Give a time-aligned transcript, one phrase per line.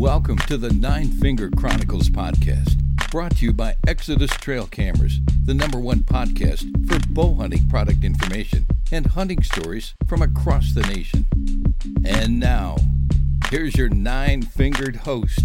[0.00, 5.52] Welcome to the Nine Finger Chronicles podcast, brought to you by Exodus Trail Cameras, the
[5.52, 11.26] number one podcast for bow hunting product information and hunting stories from across the nation.
[12.06, 12.78] And now,
[13.50, 15.42] here's your nine fingered host,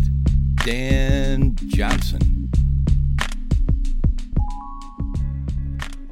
[0.63, 2.49] Dan Johnson.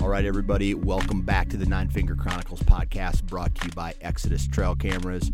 [0.02, 3.94] All right, everybody, welcome back to the Nine Finger Chronicles podcast brought to you by
[4.02, 5.32] Exodus Trail Cameras.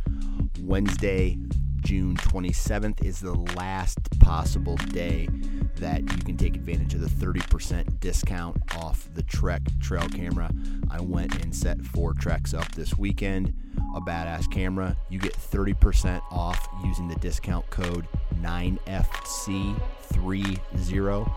[0.61, 1.37] Wednesday,
[1.81, 5.27] June 27th is the last possible day
[5.77, 10.51] that you can take advantage of the 30% discount off the Trek trail camera.
[10.91, 13.55] I went and set four Treks up this weekend.
[13.95, 14.97] A badass camera.
[15.09, 18.05] You get 30% off using the discount code
[18.41, 21.31] 9FC30.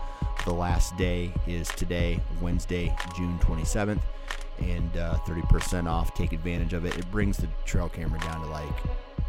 [0.45, 4.01] The last day is today, Wednesday, June 27th,
[4.59, 6.13] and uh, 30% off.
[6.13, 6.97] Take advantage of it.
[6.97, 8.67] It brings the trail camera down to like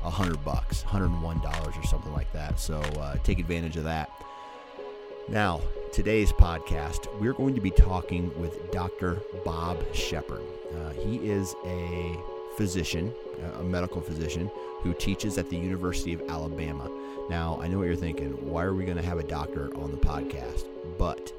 [0.05, 2.61] a hundred bucks, hundred and one dollars or something like that.
[2.61, 4.11] So uh, take advantage of that.
[5.29, 9.23] Now, today's podcast, we're going to be talking with Dr.
[9.45, 10.43] Bob Shepard.
[10.75, 12.19] Uh, he is a
[12.59, 13.13] physician,
[13.59, 14.51] a medical physician
[14.83, 16.91] who teaches at the University of Alabama.
[17.31, 18.33] Now, I know what you're thinking.
[18.47, 20.67] Why are we going to have a doctor on the podcast?
[20.99, 21.33] But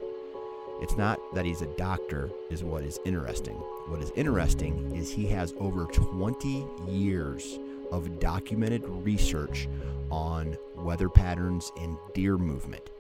[0.82, 3.56] it's not that he's a doctor, is what is interesting.
[3.88, 7.60] What is interesting is he has over 20 years
[7.92, 9.68] of documented research
[10.12, 12.92] on weather patterns and deer movement.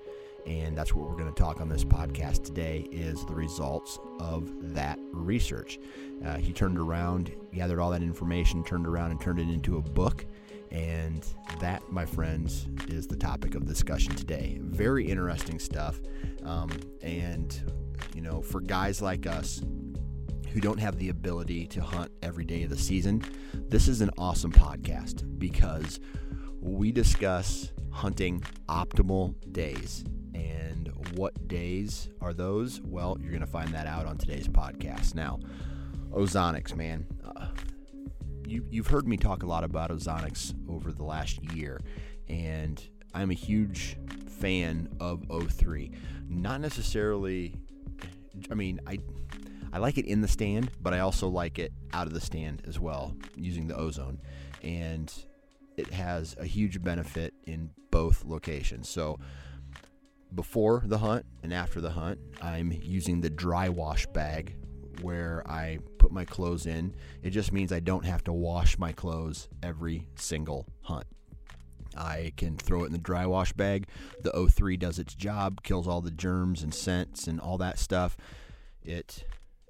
[0.45, 4.51] And that's what we're going to talk on this podcast today is the results of
[4.75, 5.79] that research.
[6.23, 9.81] Uh, he turned around, gathered all that information, turned around and turned it into a
[9.81, 10.25] book.
[10.71, 11.25] And
[11.59, 14.59] that, my friends, is the topic of discussion today.
[14.61, 15.99] Very interesting stuff.
[16.43, 16.69] Um,
[17.01, 17.59] and,
[18.13, 19.63] you know, for guys like us
[20.55, 23.21] who don't have the ability to hunt every day of the season,
[23.67, 25.99] this is an awesome podcast because
[26.61, 30.05] we discuss hunting optimal days.
[30.33, 32.79] And what days are those?
[32.85, 35.13] Well, you're going to find that out on today's podcast.
[35.13, 35.41] Now,
[36.13, 37.05] ozonics, man.
[37.35, 37.47] Uh,
[38.47, 41.81] you, you've heard me talk a lot about ozonics over the last year,
[42.29, 42.81] and
[43.13, 43.97] I'm a huge
[44.39, 45.91] fan of O3.
[46.29, 47.55] Not necessarily,
[48.49, 48.99] I mean, I
[49.75, 52.61] I like it in the stand, but I also like it out of the stand
[52.65, 54.21] as well using the ozone.
[54.63, 55.13] And
[55.75, 58.87] it has a huge benefit in both locations.
[58.87, 59.19] So
[60.33, 64.55] before the hunt and after the hunt, I'm using the dry wash bag
[65.01, 66.95] where I put my clothes in.
[67.21, 71.05] It just means I don't have to wash my clothes every single hunt.
[71.97, 73.89] I can throw it in the dry wash bag.
[74.21, 78.15] The O3 does its job, kills all the germs and scents and all that stuff.
[78.81, 79.25] It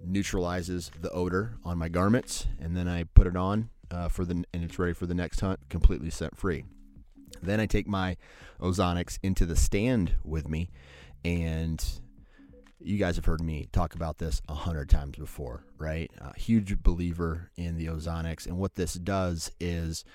[0.07, 4.43] neutralizes the odor on my garments, and then I put it on uh, for the
[4.53, 6.65] and it's ready for the next hunt, completely scent free.
[7.41, 8.17] Then I take my
[8.59, 10.69] ozonics into the stand with me,
[11.23, 11.83] and
[12.79, 16.11] you guys have heard me talk about this a hundred times before, right?
[16.19, 20.05] A huge believer in the ozonics, and what this does is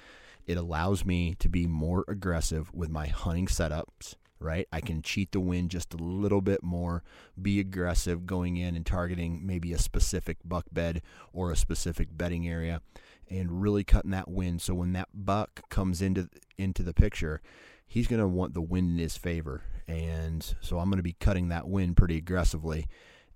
[0.47, 4.15] it allows me to be more aggressive with my hunting setups.
[4.43, 7.03] Right, I can cheat the wind just a little bit more,
[7.41, 11.03] be aggressive going in and targeting maybe a specific buck bed
[11.35, 12.81] or a specific bedding area,
[13.29, 14.63] and really cutting that wind.
[14.63, 17.43] So when that buck comes into into the picture,
[17.87, 19.63] he's going to want the wind in his favor.
[19.87, 22.87] And so I'm going to be cutting that wind pretty aggressively.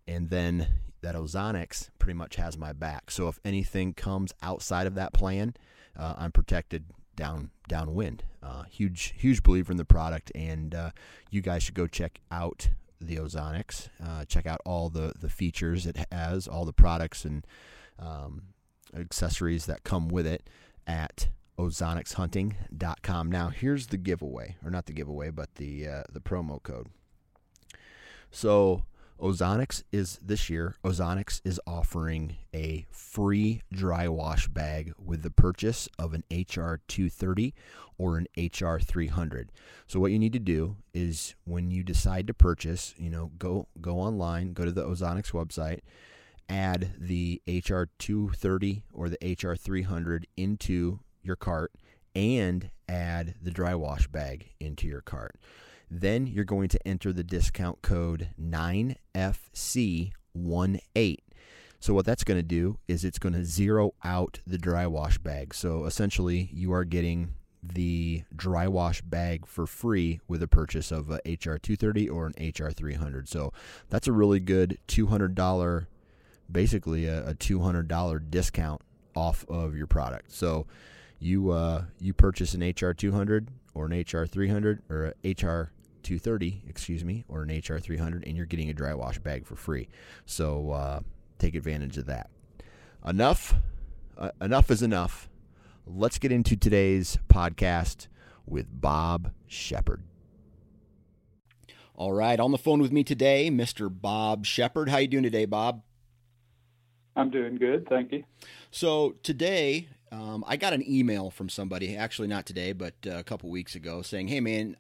[0.07, 0.69] And then
[1.03, 3.11] that Ozonics pretty much has my back.
[3.11, 5.55] So if anything comes outside of that plan,
[5.99, 6.85] uh, I'm protected
[7.17, 8.25] down downwind.
[8.43, 10.91] Uh, huge huge believer in the product, and uh,
[11.31, 12.69] you guys should go check out
[13.01, 13.89] the Ozonics.
[14.05, 17.47] Uh, check out all the the features it has, all the products and
[17.99, 18.43] um,
[18.95, 20.49] accessories that come with it
[20.87, 21.29] at
[21.59, 23.31] ozonicshunting.com.
[23.31, 26.89] Now, here's the giveaway, or not the giveaway, but the uh, the promo code.
[28.31, 28.83] So,
[29.21, 30.75] Ozonics is this year.
[30.85, 37.55] Ozonics is offering a free dry wash bag with the purchase of an HR 230
[37.97, 39.53] or an HR 300.
[39.87, 43.69] So what you need to do is when you decide to purchase, you know, go
[43.81, 45.81] go online, go to the Ozonics website,
[46.49, 51.73] add the HR 230 or the HR 300 into your cart
[52.15, 55.37] and add the dry wash bag into your cart.
[55.91, 61.19] Then you're going to enter the discount code 9FC18.
[61.81, 65.19] So, what that's going to do is it's going to zero out the dry wash
[65.19, 65.53] bag.
[65.53, 71.11] So, essentially, you are getting the dry wash bag for free with a purchase of
[71.11, 73.29] a HR 230 or an HR 300.
[73.29, 73.53] So,
[73.91, 75.87] that's a really good $200,
[76.51, 78.81] basically a, a $200 discount
[79.15, 80.33] off of your product.
[80.33, 80.67] So,
[81.25, 85.73] you uh, you purchase an HR 200 or an HR 300 or a HR
[86.03, 89.57] 230, excuse me, or an HR 300, and you're getting a dry wash bag for
[89.57, 89.89] free.
[90.27, 91.01] So uh,
[91.39, 92.29] take advantage of that.
[93.07, 93.55] Enough,
[94.19, 95.31] uh, enough is enough.
[95.87, 98.09] Let's get into today's podcast
[98.47, 100.03] with Bob Shepard.
[101.97, 103.89] All right, on the phone with me today, Mr.
[103.91, 104.91] Bob Shepard.
[104.91, 105.83] How you doing today, Bob?
[107.17, 108.25] I'm doing good, thank you.
[108.71, 113.25] So today um, I got an email from somebody, actually not today, but uh, a
[113.25, 114.77] couple weeks ago, saying, "Hey, man."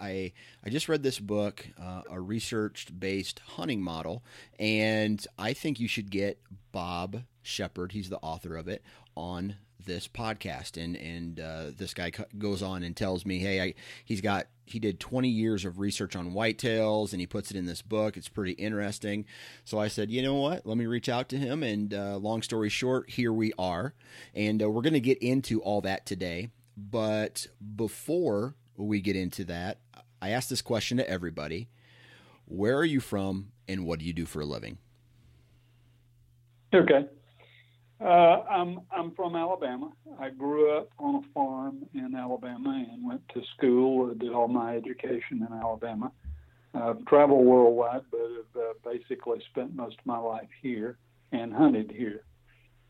[0.00, 0.32] I
[0.64, 4.22] I just read this book, uh, a research based hunting model,
[4.56, 6.38] and I think you should get
[6.70, 7.90] Bob Shepard.
[7.90, 8.84] He's the author of it
[9.16, 9.56] on
[9.88, 13.74] this podcast and and uh, this guy goes on and tells me hey I,
[14.04, 17.64] he's got he did 20 years of research on whitetails and he puts it in
[17.64, 18.18] this book.
[18.18, 19.24] It's pretty interesting.
[19.64, 20.64] So i said you know what?
[20.64, 23.94] Let me reach out to him and uh, long story short here we are.
[24.34, 29.44] And uh, we're going to get into all that today but before we get into
[29.44, 29.78] that
[30.22, 31.68] i asked this question to everybody.
[32.44, 34.78] Where are you from and what do you do for a living?
[36.74, 37.06] Okay
[38.00, 39.90] uh, I'm I'm from Alabama.
[40.20, 44.14] I grew up on a farm in Alabama and went to school.
[44.14, 46.12] Did all my education in Alabama.
[46.74, 50.96] I've traveled worldwide, but have uh, basically spent most of my life here
[51.32, 52.22] and hunted here.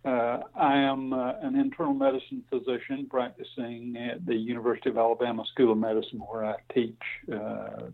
[0.05, 5.72] Uh, I am uh, an internal medicine physician practicing at the University of Alabama School
[5.72, 7.00] of Medicine, where I teach
[7.32, 7.87] uh,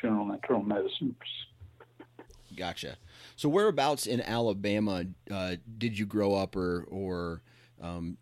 [0.00, 1.14] general internal medicine
[2.56, 2.96] Gotcha.
[3.40, 7.40] So whereabouts in Alabama uh, did you grow up, or or
[7.80, 8.18] um,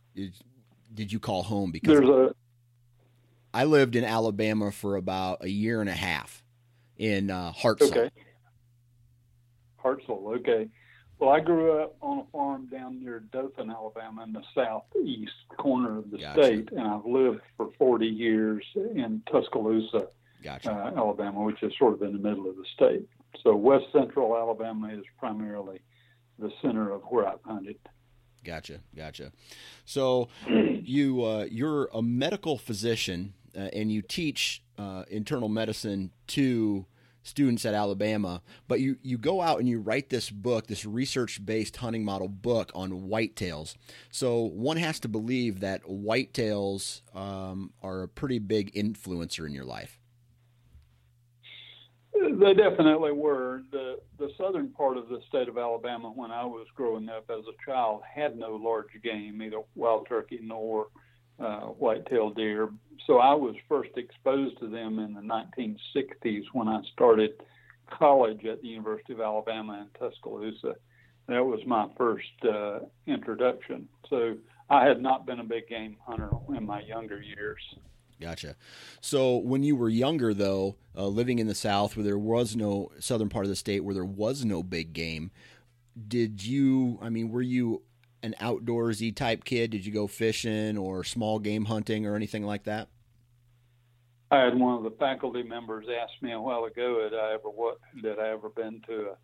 [0.95, 1.73] did you call home?
[1.73, 2.35] Because there's a.
[3.53, 6.45] I lived in Alabama for about a year and a half
[6.97, 7.91] in uh, Hartselle.
[7.91, 8.11] Okay.
[9.85, 10.69] Hartselle, okay.
[11.19, 15.99] Well, I grew up on a farm down near Dothan, Alabama, in the southeast corner
[15.99, 16.45] of the gotcha.
[16.45, 20.07] state, and I've lived for 40 years in Tuscaloosa,
[20.45, 20.71] gotcha.
[20.71, 23.09] uh, Alabama, which is sort of in the middle of the state.
[23.43, 25.81] So west central Alabama is primarily
[26.39, 27.77] the center of where I've hunted.
[28.45, 29.33] Gotcha, gotcha.
[29.85, 36.87] So you uh, you're a medical physician uh, and you teach uh, internal medicine to
[37.23, 41.45] students at Alabama, but you you go out and you write this book, this research
[41.45, 43.75] based hunting model book on whitetails.
[44.11, 49.65] So one has to believe that whitetails um, are a pretty big influencer in your
[49.65, 49.99] life.
[52.39, 53.63] They definitely were.
[53.73, 57.45] The the southern part of the state of Alabama, when I was growing up as
[57.47, 60.87] a child, had no large game, either wild turkey nor
[61.41, 62.69] uh, white-tailed deer.
[63.09, 67.31] So I was first exposed to them in the 1960s when I started
[67.91, 70.77] college at the University of Alabama in Tuscaloosa.
[71.27, 73.89] That was my first uh, introduction.
[74.09, 74.37] So
[74.71, 77.61] I had not been a big game hunter in my younger years.
[78.21, 78.57] Gotcha.
[79.01, 82.91] So when you were younger, though, uh, living in the South, where there was no
[82.99, 85.31] southern part of the state, where there was no big game,
[86.07, 86.99] did you?
[87.01, 87.83] I mean, were you
[88.23, 89.71] an outdoorsy type kid?
[89.71, 92.89] Did you go fishing or small game hunting or anything like that?
[94.31, 97.49] I had one of the faculty members ask me a while ago, had I ever
[97.49, 99.15] what did I ever been to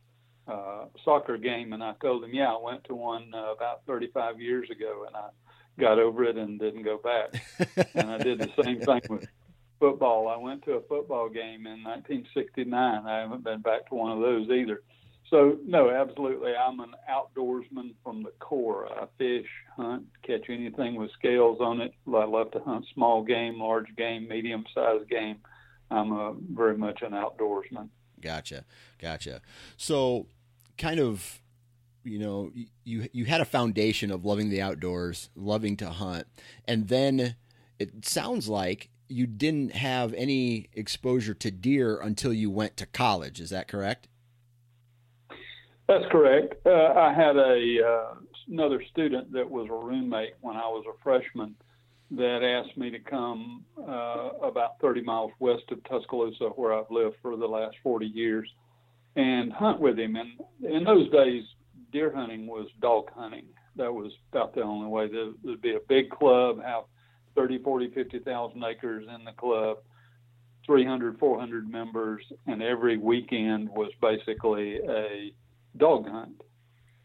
[0.46, 3.82] a uh, soccer game, and I told him, yeah, I went to one uh, about
[3.86, 5.28] 35 years ago, and I
[5.78, 7.42] got over it and didn't go back.
[7.94, 9.26] and I did the same thing with
[9.78, 10.28] football.
[10.28, 13.06] I went to a football game in 1969.
[13.06, 14.82] I haven't been back to one of those either.
[15.30, 18.88] So no, absolutely, I'm an outdoorsman from the core.
[18.88, 21.92] I fish, hunt, catch anything with scales on it.
[22.06, 25.38] I love to hunt small game, large game, medium-sized game.
[25.90, 27.88] I'm a, very much an outdoorsman.
[28.20, 28.64] Gotcha,
[29.00, 29.40] gotcha.
[29.76, 30.26] So,
[30.78, 31.40] kind of,
[32.04, 32.52] you know,
[32.84, 36.26] you you had a foundation of loving the outdoors, loving to hunt,
[36.66, 37.36] and then
[37.78, 43.40] it sounds like you didn't have any exposure to deer until you went to college.
[43.40, 44.08] Is that correct?
[45.86, 46.66] That's correct.
[46.66, 48.14] Uh, I had a uh,
[48.48, 51.54] another student that was a roommate when I was a freshman
[52.10, 57.16] that asked me to come uh, about 30 miles west of Tuscaloosa, where I've lived
[57.22, 58.48] for the last 40 years,
[59.16, 60.16] and hunt with him.
[60.16, 60.30] And
[60.62, 61.44] in those days,
[61.94, 63.46] deer hunting was dog hunting.
[63.76, 65.08] That was about the only way.
[65.08, 66.84] There'd be a big club, have
[67.36, 69.78] 30, 40, 50,000 acres in the club,
[70.66, 75.32] 300, 400 members, and every weekend was basically a
[75.76, 76.42] dog hunt.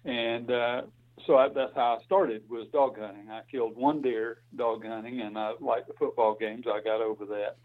[0.05, 0.81] And uh,
[1.27, 3.29] so I, that's how I started was dog hunting.
[3.29, 6.65] I killed one deer dog hunting, and I liked the football games.
[6.67, 7.57] I got over that,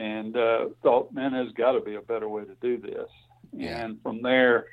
[0.00, 3.08] and uh, thought, man, there's got to be a better way to do this.
[3.52, 3.84] Yeah.
[3.84, 4.66] And from there,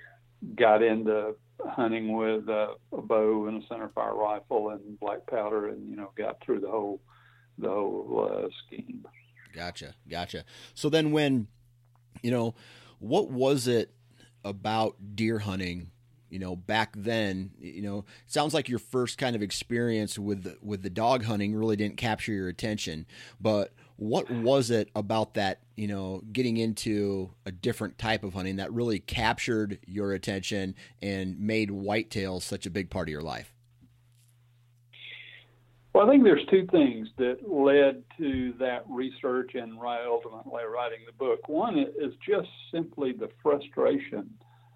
[0.55, 5.89] got into hunting with uh, a bow and a centerfire rifle and black powder, and
[5.89, 7.01] you know, got through the whole
[7.57, 9.05] the whole uh, scheme.
[9.53, 10.43] Gotcha, gotcha.
[10.73, 11.47] So then, when
[12.21, 12.55] you know,
[12.99, 13.91] what was it
[14.43, 15.91] about deer hunting
[16.29, 20.83] you know back then you know sounds like your first kind of experience with with
[20.83, 23.05] the dog hunting really didn't capture your attention
[23.39, 28.57] but what was it about that you know getting into a different type of hunting
[28.57, 33.55] that really captured your attention and made whitetails such a big part of your life
[35.95, 41.13] well, I think there's two things that led to that research and ultimately writing the
[41.13, 41.47] book.
[41.47, 44.29] One is just simply the frustration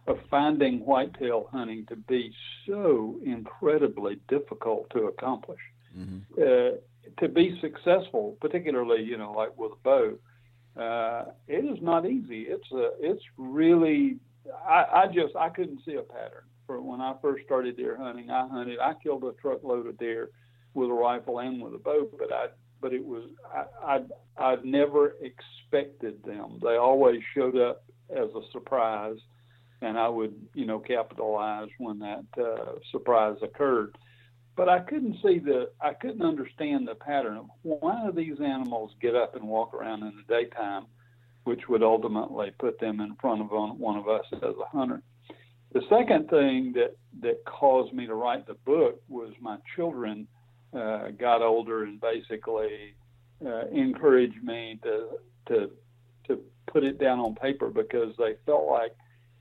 [0.07, 2.31] of finding whitetail hunting to be
[2.65, 5.59] so incredibly difficult to accomplish.
[5.97, 6.41] Mm-hmm.
[6.41, 6.77] Uh,
[7.17, 10.17] to be successful, particularly you know like with a bow,
[10.81, 12.45] uh, it is not easy.
[12.47, 14.17] It's a, it's really
[14.67, 16.43] I, I just I couldn't see a pattern.
[16.65, 20.29] For when I first started deer hunting, I hunted I killed a truckload of deer
[20.73, 22.47] with a rifle and with a bow, but I
[22.81, 23.23] but it was
[23.53, 23.63] I
[24.37, 26.59] I I'd never expected them.
[26.61, 29.17] They always showed up as a surprise,
[29.81, 33.97] and I would you know capitalize when that uh, surprise occurred.
[34.59, 38.91] But I couldn't see the I couldn't understand the pattern of why do these animals
[39.01, 40.85] get up and walk around in the daytime,
[41.45, 45.01] which would ultimately put them in front of one of us as a hunter.
[45.71, 50.27] The second thing that that caused me to write the book was my children
[50.73, 52.95] uh, got older and basically
[53.45, 55.71] uh, encouraged me to to
[56.27, 58.93] to put it down on paper because they felt like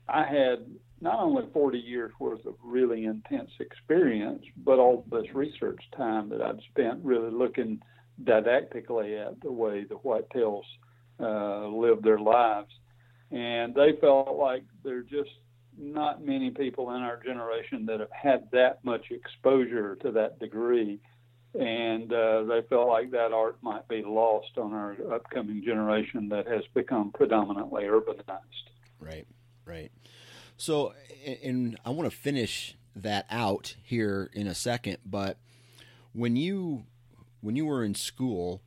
[0.07, 0.65] I had
[1.01, 6.41] not only 40 years worth of really intense experience, but all this research time that
[6.41, 7.81] I've spent really looking
[8.23, 10.63] didactically at the way the whitetails
[11.19, 12.71] uh, live their lives.
[13.31, 15.29] And they felt like there are just
[15.77, 20.99] not many people in our generation that have had that much exposure to that degree
[21.55, 26.47] and uh, they felt like that art might be lost on our upcoming generation that
[26.47, 28.69] has become predominantly urbanized.
[28.99, 29.25] Right,
[29.65, 29.91] right.
[30.59, 30.93] So,
[31.41, 35.37] and I want to finish that out here in a second, but
[36.11, 36.83] when you
[37.39, 38.61] when you were in school,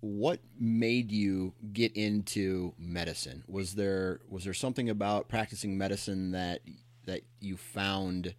[0.00, 3.44] what made you get into medicine?
[3.46, 6.62] Was there was there something about practicing medicine that
[7.04, 8.34] that you found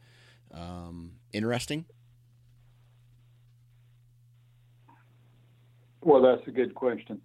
[0.51, 1.85] um, interesting?
[6.01, 7.21] Well, that's a good question.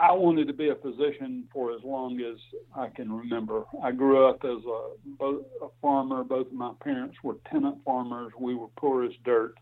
[0.00, 2.38] I wanted to be a physician for as long as
[2.74, 3.64] I can remember.
[3.82, 5.24] I grew up as a,
[5.64, 6.24] a farmer.
[6.24, 8.32] Both of my parents were tenant farmers.
[8.38, 9.54] We were poor as dirt.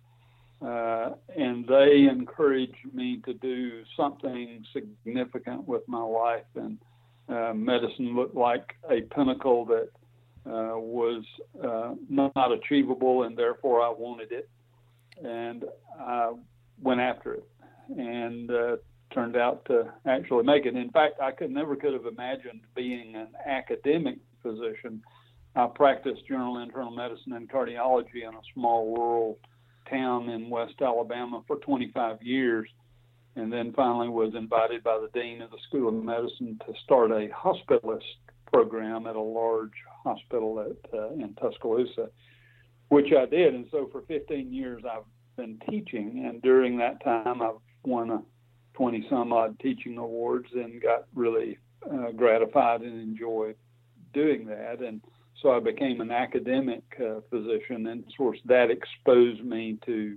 [0.61, 6.45] Uh, and they encouraged me to do something significant with my life.
[6.55, 6.79] And
[7.29, 9.89] uh, medicine looked like a pinnacle that
[10.47, 11.25] uh, was
[11.63, 14.49] uh, not achievable, and therefore I wanted it.
[15.25, 15.65] And
[16.01, 16.33] I
[16.83, 17.45] went after it
[17.97, 18.77] and uh,
[19.15, 20.77] turned out to actually make it.
[20.77, 25.03] In fact, I could never could have imagined being an academic physician.
[25.57, 29.39] I practiced general internal medicine and cardiology in a small rural
[29.89, 32.69] town in West Alabama for 25 years,
[33.37, 37.13] and then finally was invited by the dean of the School of Medicine to start
[37.13, 38.03] a hospitalist
[38.53, 42.09] program at a large hospital at uh, in Tuscaloosa,
[42.89, 43.55] which I did.
[43.55, 45.05] And so for 15 years, I've
[45.37, 48.23] been teaching, and during that time, I've won a
[48.75, 51.59] 20 some odd teaching awards and got really
[51.91, 53.57] uh, gratified and enjoyed
[54.13, 54.81] doing that.
[54.81, 55.01] And
[55.41, 60.17] so I became an academic uh, physician, and of course that exposed me to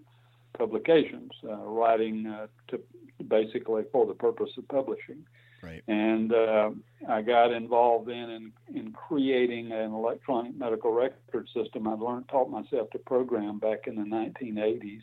[0.58, 2.82] publications, uh, writing uh, to
[3.28, 5.26] basically for the purpose of publishing.
[5.62, 5.84] Right.
[5.88, 6.70] And uh,
[7.10, 11.88] I got involved in, in in creating an electronic medical record system.
[11.88, 15.02] I learned taught myself to program back in the 1980s,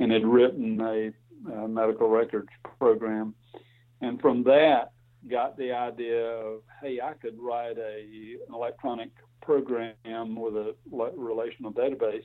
[0.00, 1.12] and had written a,
[1.52, 3.34] a medical records program.
[4.00, 4.92] And from that,
[5.28, 9.10] got the idea of hey, I could write a an electronic
[9.42, 10.74] program with a
[11.16, 12.24] relational database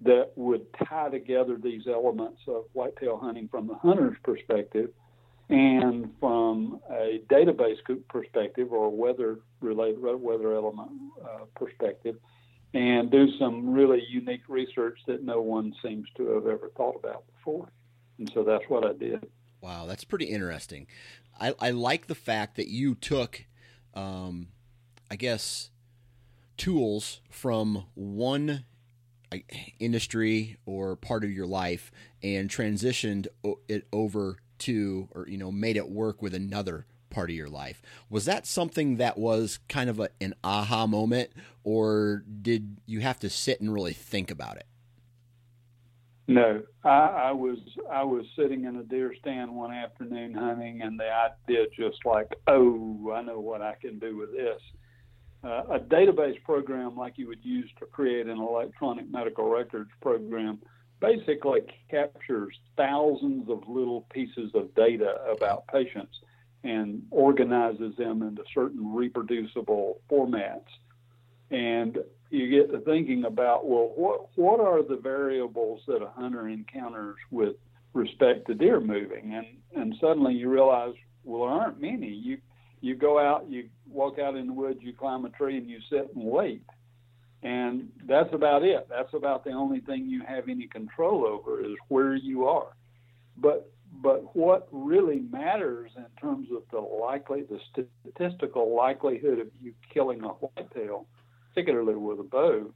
[0.00, 4.90] that would tie together these elements of whitetail hunting from the hunter's perspective
[5.48, 7.78] and from a database
[8.08, 10.90] perspective or weather related weather element
[11.24, 12.16] uh, perspective
[12.74, 17.24] and do some really unique research that no one seems to have ever thought about
[17.34, 17.68] before
[18.18, 19.26] and so that's what i did.
[19.60, 20.86] Wow that's pretty interesting.
[21.40, 23.44] I, I like the fact that you took
[23.94, 24.48] um,
[25.10, 25.70] i guess
[26.56, 28.64] tools from one
[29.78, 31.90] industry or part of your life
[32.22, 33.26] and transitioned
[33.68, 37.80] it over to or you know made it work with another part of your life.
[38.10, 41.30] Was that something that was kind of a, an aha moment
[41.64, 44.66] or did you have to sit and really think about it
[46.28, 47.58] no I, I was
[47.90, 52.28] i was sitting in a deer stand one afternoon hunting and the idea just like
[52.46, 54.60] oh i know what i can do with this
[55.44, 60.58] uh, a database program like you would use to create an electronic medical records program
[61.00, 66.18] basically captures thousands of little pieces of data about patients
[66.64, 70.66] and organizes them into certain reproducible formats.
[71.50, 71.98] And
[72.30, 77.16] you get to thinking about, well, what, what are the variables that a hunter encounters
[77.30, 77.56] with
[77.94, 79.34] respect to deer moving?
[79.34, 79.46] And,
[79.80, 82.08] and suddenly you realize, well, there aren't many.
[82.08, 82.38] You,
[82.80, 85.78] you go out, you walk out in the woods, you climb a tree, and you
[85.90, 86.62] sit and wait.
[87.42, 88.88] And that's about it.
[88.90, 92.72] That's about the only thing you have any control over is where you are.
[93.36, 93.70] But
[94.02, 100.22] but what really matters in terms of the likely the statistical likelihood of you killing
[100.24, 101.06] a whitetail,
[101.58, 102.72] particularly with a bow,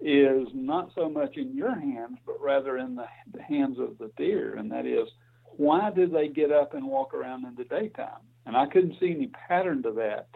[0.00, 4.10] is not so much in your hands, but rather in the, the hands of the
[4.16, 4.56] deer.
[4.56, 5.08] And that is,
[5.56, 8.22] why do they get up and walk around in the daytime?
[8.44, 10.26] And I couldn't see any pattern to that.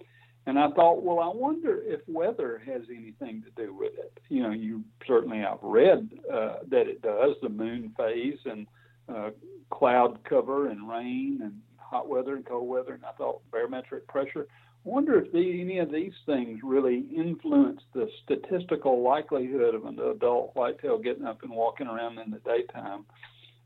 [0.46, 4.16] And I thought, well, I wonder if weather has anything to do with it.
[4.28, 8.66] You know, you certainly I've read uh, that it does, the moon phase and
[9.12, 9.30] uh,
[9.70, 12.94] cloud cover and rain and hot weather and cold weather.
[12.94, 14.46] And I thought barometric pressure.
[14.84, 20.52] Wonder if the, any of these things really influence the statistical likelihood of an adult
[20.54, 23.04] whitetail getting up and walking around in the daytime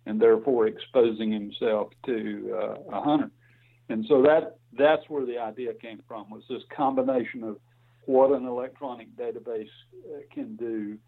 [0.07, 3.31] and therefore exposing himself to uh, a hunter.
[3.88, 7.59] And so that that's where the idea came from was this combination of
[8.07, 10.98] what an electronic database uh, can do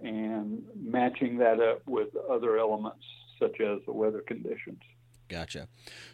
[0.00, 3.04] and matching that up with other elements
[3.40, 4.80] such as the weather conditions.
[5.28, 5.68] Gotcha.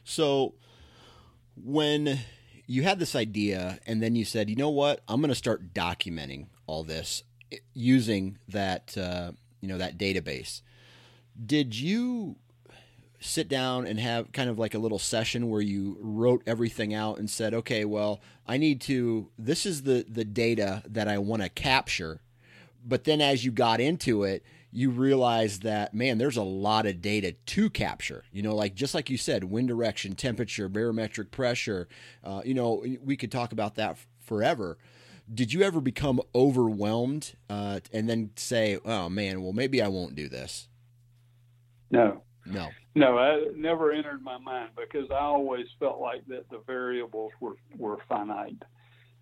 [0.05, 0.55] So
[1.57, 2.21] when
[2.67, 5.75] you had this idea and then you said, you know what, I'm going to start
[5.75, 7.23] documenting all this
[7.73, 10.63] using that, uh, you know, that database.
[11.45, 12.37] Did you
[13.21, 17.19] sit down and have kind of like a little session where you wrote everything out
[17.19, 21.43] and said, okay, well, I need to, this is the, the data that I want
[21.43, 22.21] to capture.
[22.85, 24.45] But then as you got into it,
[24.75, 28.25] you realize that, man, there's a lot of data to capture.
[28.33, 31.87] You know, like just like you said, wind direction, temperature, barometric pressure.
[32.25, 34.77] Uh, you know, we could talk about that forever.
[35.33, 40.17] Did you ever become overwhelmed uh, and then say, oh, man, well, maybe I won't
[40.17, 40.69] do this?
[41.93, 42.23] No.
[42.45, 42.71] No.
[42.97, 47.55] No, it never entered my mind because I always felt like that the variables were,
[47.79, 48.63] were finite.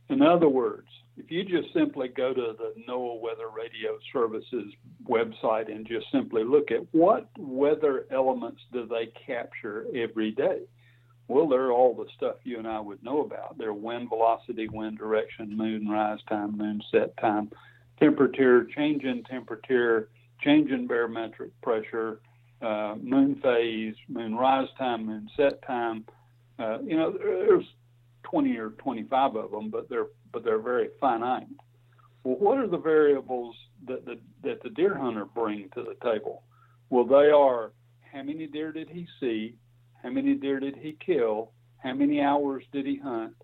[0.09, 4.73] In other words, if you just simply go to the NOAA Weather Radio Services
[5.09, 10.61] website and just simply look at what weather elements do they capture every day,
[11.29, 13.57] well, they're all the stuff you and I would know about.
[13.59, 17.51] They're wind velocity, wind direction, moon rise time, moon set time,
[17.99, 20.09] temperature, change in temperature,
[20.41, 22.21] change in barometric pressure,
[22.61, 26.05] uh, moon phase, moon rise time, moon set time.
[26.59, 27.65] Uh, you know, there's
[28.25, 31.47] 20 or 25 of them, but they're but they're very finite.
[32.25, 36.43] Well, what are the variables that the that the deer hunter bring to the table?
[36.91, 37.73] Well, they are
[38.13, 39.57] how many deer did he see,
[40.03, 43.35] how many deer did he kill, how many hours did he hunt,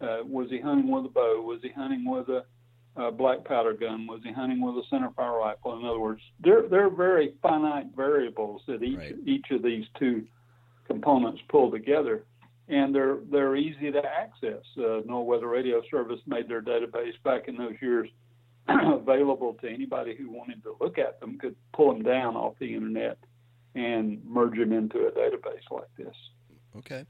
[0.00, 2.44] uh, was he hunting with a bow, was he hunting with a,
[2.96, 5.78] a black powder gun, was he hunting with a center fire rifle?
[5.78, 9.14] In other words, they're they're very finite variables that each right.
[9.24, 10.24] each of these two
[10.86, 12.24] components pull together
[12.68, 14.62] and they're they're easy to access.
[14.76, 18.08] Uh, NOAA Weather Radio Service made their database back in those years
[18.68, 21.38] available to anybody who wanted to look at them.
[21.38, 23.18] Could pull them down off the internet
[23.74, 26.14] and merge them into a database like this.
[26.78, 27.04] Okay.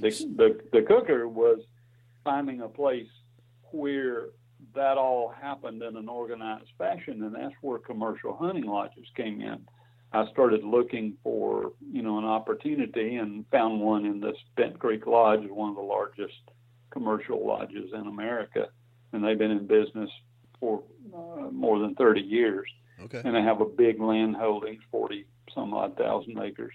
[0.00, 1.60] The the, the cooker was
[2.24, 3.08] finding a place
[3.70, 4.28] where
[4.74, 9.66] that all happened in an organized fashion, and that's where commercial hunting lodges came in.
[10.12, 15.06] I started looking for, you know, an opportunity and found one in this Bent Creek
[15.06, 16.34] Lodge, one of the largest
[16.90, 18.68] commercial lodges in America,
[19.12, 20.10] and they've been in business
[20.60, 20.82] for
[21.14, 22.66] uh, more than 30 years.
[23.02, 23.22] Okay.
[23.24, 26.72] And they have a big land holding, 40 some odd thousand acres.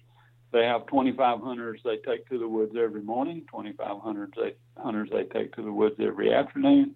[0.51, 5.09] They have 25 hunters they take to the woods every morning, 25 hunters they, hunters
[5.11, 6.95] they take to the woods every afternoon.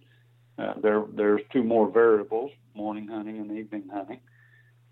[0.57, 4.19] Uh, there, there's two more variables, morning hunting and evening hunting.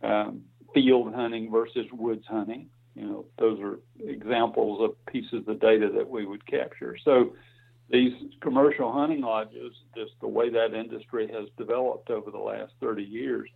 [0.03, 0.41] Um,
[0.73, 2.69] field hunting versus woods hunting.
[2.95, 6.97] You know, those are examples of pieces of data that we would capture.
[7.05, 7.34] So
[7.89, 13.03] these commercial hunting lodges, just the way that industry has developed over the last 30
[13.03, 13.49] years,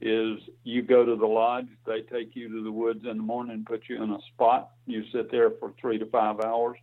[0.00, 3.64] is you go to the lodge, they take you to the woods in the morning,
[3.66, 6.78] put you in a spot, you sit there for three to five hours.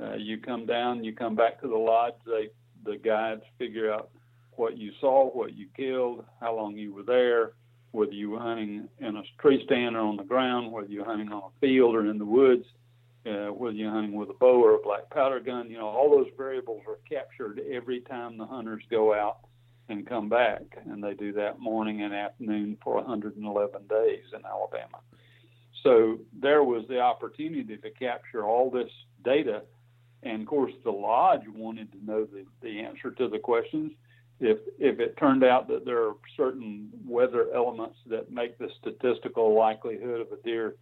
[0.00, 2.14] Uh, you come down, you come back to the lodge.
[2.24, 2.50] They
[2.84, 4.10] the guides figure out
[4.52, 7.52] what you saw, what you killed, how long you were there,
[7.92, 11.32] whether you were hunting in a tree stand or on the ground, whether you're hunting
[11.32, 12.64] on a field or in the woods,
[13.26, 16.10] uh, whether you're hunting with a bow or a black powder gun, you know, all
[16.10, 19.38] those variables are captured every time the hunters go out
[19.88, 20.62] and come back.
[20.86, 24.98] And they do that morning and afternoon for 111 days in Alabama.
[25.82, 28.90] So there was the opportunity to capture all this
[29.24, 29.62] data.
[30.22, 33.92] And of course, the lodge wanted to know the, the answer to the questions
[34.40, 39.56] if if it turned out that there are certain weather elements that make the statistical
[39.56, 40.76] likelihood of a deer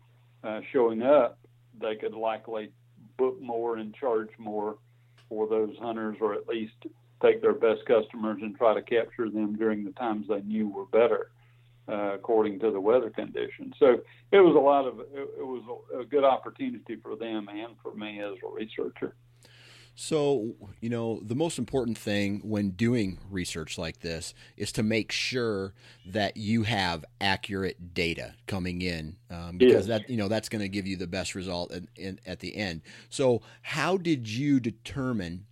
[0.45, 1.39] uh, showing up,
[1.81, 2.71] they could likely
[3.17, 4.77] book more and charge more
[5.29, 6.75] for those hunters, or at least
[7.23, 10.85] take their best customers and try to capture them during the times they knew were
[10.87, 11.31] better,
[11.89, 13.75] uh, according to the weather conditions.
[13.79, 13.97] So
[14.33, 15.63] it was a lot of it, it was
[15.95, 19.15] a, a good opportunity for them and for me as a researcher.
[19.99, 25.11] So, you know, the most important thing when doing research like this is to make
[25.11, 25.73] sure
[26.05, 30.69] that you have accurate data coming in, um, because that you know that's going to
[30.69, 32.83] give you the best result in, in, at the end.
[33.09, 35.47] So, how did you determine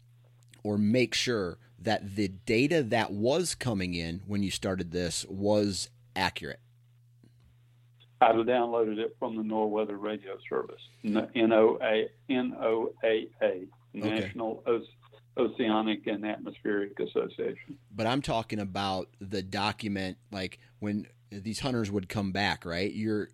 [0.63, 5.89] or make sure that the data that was coming in when you started this was
[6.15, 6.61] accurate?
[8.21, 13.27] I downloaded it from the NOAA Weather Radio Service, N O A N O A
[13.43, 13.65] A.
[13.95, 14.85] National okay.
[15.37, 17.79] Oceanic and Atmospheric Association.
[17.95, 22.93] But I'm talking about the document, like when these hunters would come back, right?
[22.93, 23.29] You're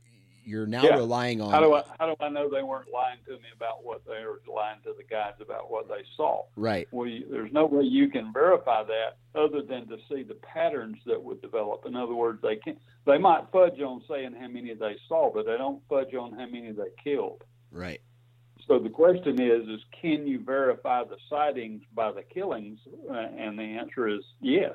[0.44, 0.96] you're now yeah.
[0.96, 1.50] relying on.
[1.50, 4.24] How do I how do I know they weren't lying to me about what they
[4.24, 6.44] were lying to the guys about what they saw?
[6.56, 6.88] Right.
[6.90, 10.98] Well, you, there's no way you can verify that other than to see the patterns
[11.06, 11.84] that would develop.
[11.86, 15.46] In other words, they can they might fudge on saying how many they saw, but
[15.46, 17.44] they don't fudge on how many they killed.
[17.70, 18.00] Right.
[18.70, 22.78] So the question is, is can you verify the sightings by the killings?
[23.10, 24.74] Uh, and the answer is yes.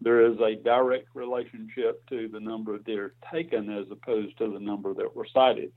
[0.00, 4.60] There is a direct relationship to the number of deer taken as opposed to the
[4.60, 5.72] number that were sighted.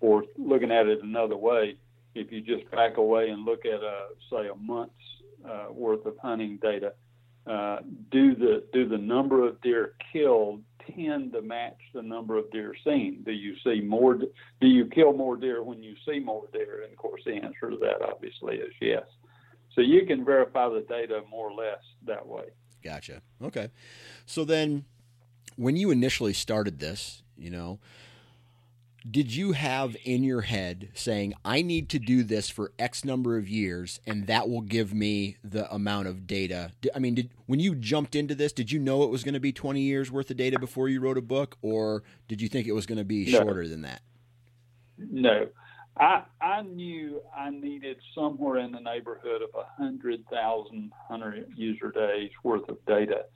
[0.00, 1.76] Or looking at it another way,
[2.14, 4.94] if you just back away and look at a say a month's
[5.46, 6.94] uh, worth of hunting data,
[7.46, 10.62] uh, do the do the number of deer killed
[10.94, 13.22] tend to match the number of deer seen?
[13.24, 14.14] Do you see more?
[14.14, 16.82] Do you kill more deer when you see more deer?
[16.82, 19.04] And of course, the answer to that obviously is yes.
[19.74, 22.44] So you can verify the data more or less that way.
[22.82, 23.22] Gotcha.
[23.42, 23.68] Okay.
[24.26, 24.84] So then,
[25.56, 27.78] when you initially started this, you know,
[29.10, 33.36] did you have in your head saying i need to do this for x number
[33.36, 37.60] of years and that will give me the amount of data i mean did when
[37.60, 40.30] you jumped into this did you know it was going to be 20 years worth
[40.30, 43.04] of data before you wrote a book or did you think it was going to
[43.04, 43.40] be no.
[43.40, 44.02] shorter than that
[44.98, 45.46] no
[45.96, 51.90] I, I knew I needed somewhere in the neighborhood of a hundred thousand hundred user
[51.90, 53.26] days worth of data,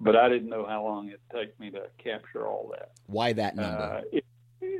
[0.00, 2.92] but I didn't know how long it'd take me to capture all that.
[3.06, 3.82] Why that number?
[3.82, 4.24] Uh, it,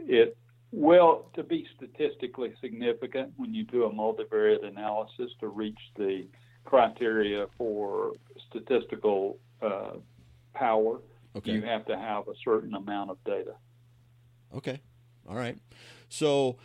[0.09, 0.37] it
[0.73, 6.27] Well, to be statistically significant, when you do a multivariate analysis to reach the
[6.65, 8.13] criteria for
[8.51, 9.93] statistical uh,
[10.55, 11.01] power,
[11.37, 11.53] Okay.
[11.53, 13.55] you have to have a certain amount of data.
[14.55, 14.81] Okay.
[15.29, 15.59] All right.
[16.09, 16.57] So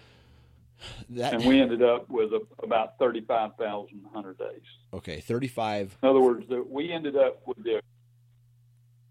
[1.09, 4.01] that And we ended up with a, about 35,000
[4.39, 4.61] days.
[4.93, 7.81] okay, 35 In other words, that we ended up with the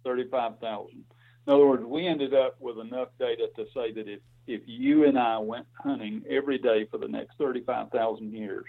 [0.05, 1.05] 35,000.
[1.47, 5.05] In other words, we ended up with enough data to say that if, if you
[5.05, 8.65] and I went hunting every day for the next 35,000 years,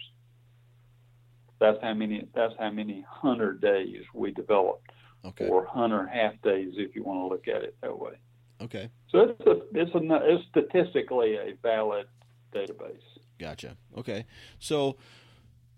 [1.59, 4.89] that's how many that's how many hunter days we developed,
[5.23, 5.47] Okay.
[5.47, 8.13] or hunter half days if you want to look at it that way.
[8.61, 8.89] Okay.
[9.09, 12.07] So it's a, it's a, it's statistically a valid
[12.53, 12.97] database.
[13.37, 13.75] Gotcha.
[13.97, 14.25] Okay.
[14.59, 14.97] So,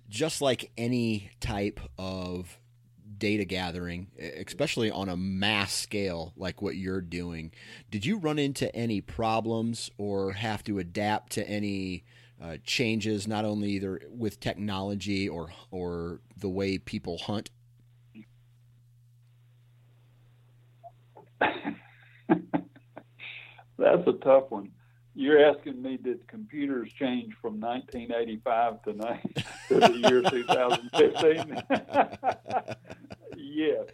[0.10, 2.58] just like any type of
[3.24, 7.54] data gathering, especially on a mass scale like what you're doing,
[7.90, 12.04] did you run into any problems or have to adapt to any
[12.44, 17.50] uh, changes, not only either with technology or or the way people hunt?
[21.40, 21.56] That's
[24.06, 24.70] a tough one.
[25.16, 28.94] You're asking me did computers change from 1985 to,
[29.70, 31.64] to the year 2015?
[33.38, 33.86] yes.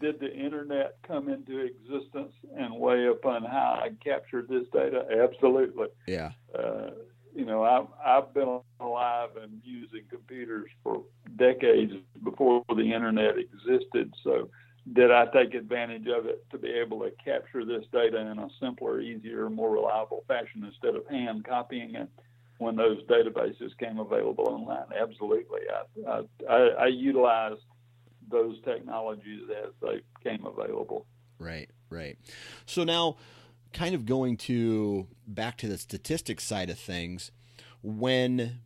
[0.00, 5.04] Did the internet come into existence and weigh upon how I captured this data?
[5.22, 5.88] Absolutely.
[6.06, 6.32] Yeah.
[6.56, 6.90] Uh,
[7.34, 11.04] you know, I've, I've been alive and using computers for
[11.36, 11.92] decades
[12.24, 14.12] before the internet existed.
[14.24, 14.50] So,
[14.92, 18.48] did I take advantage of it to be able to capture this data in a
[18.60, 22.08] simpler, easier, more reliable fashion instead of hand copying it
[22.58, 24.86] when those databases came available online?
[24.98, 25.60] Absolutely.
[26.08, 27.60] I, I, I, utilized
[28.30, 31.06] those technologies as they came available.
[31.38, 32.18] Right, right.
[32.66, 33.16] So now,
[33.72, 37.30] kind of going to back to the statistics side of things,
[37.82, 38.60] when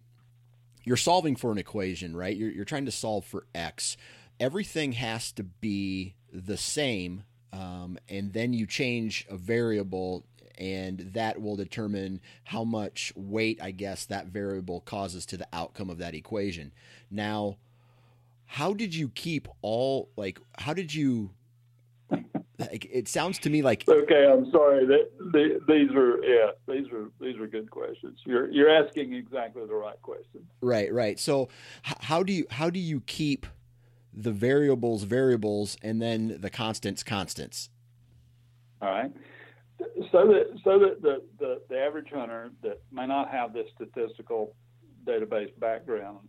[0.85, 2.37] you're solving for an equation, right?
[2.37, 3.97] You're, you're trying to solve for x.
[4.43, 10.25] Everything has to be the same, um, and then you change a variable,
[10.59, 15.89] and that will determine how much weight, I guess, that variable causes to the outcome
[15.91, 16.73] of that equation.
[17.09, 17.59] Now,
[18.47, 20.41] how did you keep all like?
[20.59, 21.31] How did you
[22.59, 24.87] like, it sounds to me like Okay, I'm sorry.
[24.87, 28.19] That, the, these are yeah, these are these are good questions.
[28.25, 30.47] You're you're asking exactly the right question.
[30.61, 31.19] right, right.
[31.19, 31.49] So
[31.83, 33.47] how do you how do you keep
[34.13, 37.71] the variables variables and then the constants constants?
[38.81, 39.11] All right.
[40.11, 44.55] So that so that the, the, the average hunter that may not have this statistical
[45.05, 46.29] database background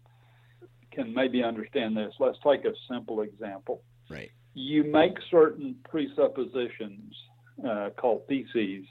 [0.91, 2.13] can maybe understand this.
[2.19, 3.81] Let's take a simple example.
[4.09, 4.31] Right.
[4.53, 7.13] You make certain presuppositions
[7.67, 8.85] uh, called theses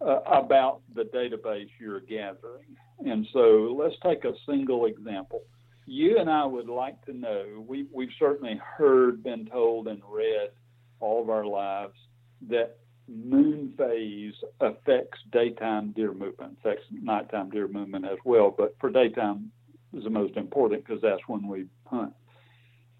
[0.00, 2.76] uh, about the database you're gathering.
[3.04, 5.42] And so let's take a single example.
[5.86, 10.50] You and I would like to know, we, we've certainly heard, been told, and read
[11.00, 11.98] all of our lives
[12.48, 18.90] that moon phase affects daytime deer movement, affects nighttime deer movement as well, but for
[18.90, 19.50] daytime
[19.92, 22.12] is the most important because that's when we hunt.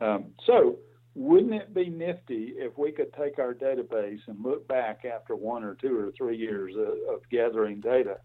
[0.00, 0.78] Um, so,
[1.14, 5.62] wouldn't it be nifty if we could take our database and look back after one
[5.62, 8.16] or two or three years of, of gathering data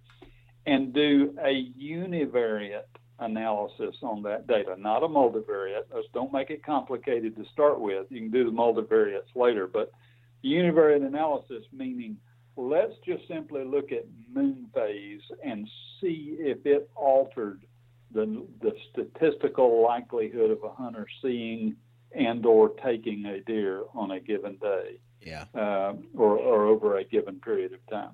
[0.66, 2.88] and do a univariate
[3.20, 5.84] analysis on that data, not a multivariate.
[6.14, 8.06] Don't make it complicated to start with.
[8.10, 9.92] You can do the multivariates later, but
[10.44, 12.16] univariate analysis meaning
[12.56, 15.68] let's just simply look at moon phase and
[16.00, 17.64] see if it altered
[18.14, 21.76] the, the statistical likelihood of a hunter seeing
[22.14, 25.46] and or taking a deer on a given day Yeah.
[25.54, 28.14] uh, or, or over a given period of time.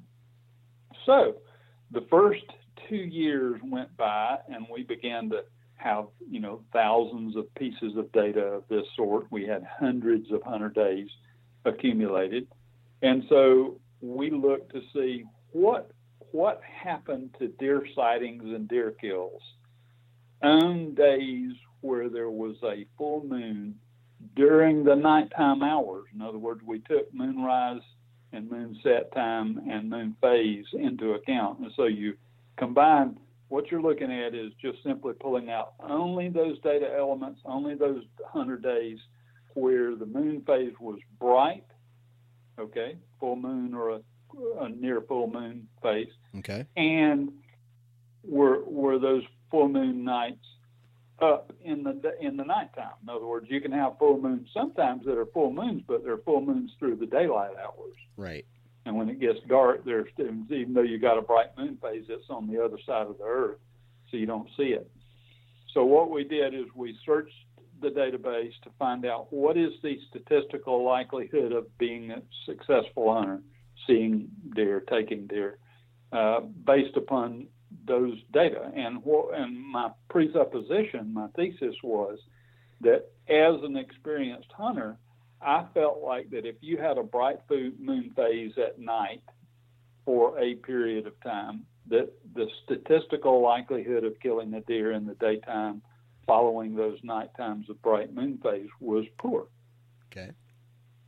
[1.06, 1.36] So
[1.92, 2.46] the first
[2.94, 5.44] two years went by and we began to
[5.76, 9.26] have, you know, thousands of pieces of data of this sort.
[9.32, 11.10] We had hundreds of hunter days
[11.66, 12.48] accumulated.
[13.02, 15.92] And so we looked to see what
[16.32, 19.42] what happened to deer sightings and deer kills
[20.42, 21.52] on days
[21.82, 23.76] where there was a full moon
[24.36, 26.06] during the nighttime hours.
[26.14, 27.82] In other words, we took moonrise
[28.32, 31.60] and moonset time and moon phase into account.
[31.60, 32.16] And so you
[32.58, 33.18] combine
[33.50, 38.04] what you're looking at is just simply pulling out only those data elements, only those
[38.18, 38.98] 100 days
[39.54, 41.66] where the moon phase was bright,
[42.60, 44.00] okay, full moon or a,
[44.62, 46.08] a near full moon phase,
[46.40, 46.66] Okay.
[46.76, 47.32] and
[48.24, 50.46] were were those full moon nights
[51.22, 52.94] up in the in the nighttime.
[53.04, 56.18] In other words, you can have full moons sometimes that are full moons, but they're
[56.18, 57.96] full moons through the daylight hours.
[58.18, 58.46] Right.
[58.86, 62.30] And when it gets dark, there's even though you got a bright moon phase, it's
[62.30, 63.58] on the other side of the Earth,
[64.12, 64.90] so you don't see it.
[65.74, 67.34] So what we did is we searched
[67.82, 73.42] the database to find out what is the statistical likelihood of being a successful hunter,
[73.88, 75.58] seeing deer, taking deer,
[76.12, 77.48] uh, based upon
[77.86, 78.72] those data.
[78.76, 82.20] And what and my presupposition, my thesis was
[82.82, 84.98] that as an experienced hunter,
[85.46, 89.22] I felt like that if you had a bright moon phase at night
[90.06, 95.16] for a period of time, that the statistical likelihood of killing a deer in the
[95.16, 95.82] daytime
[96.26, 99.48] following those night times of bright moon phase was poor.
[100.12, 100.32] Okay.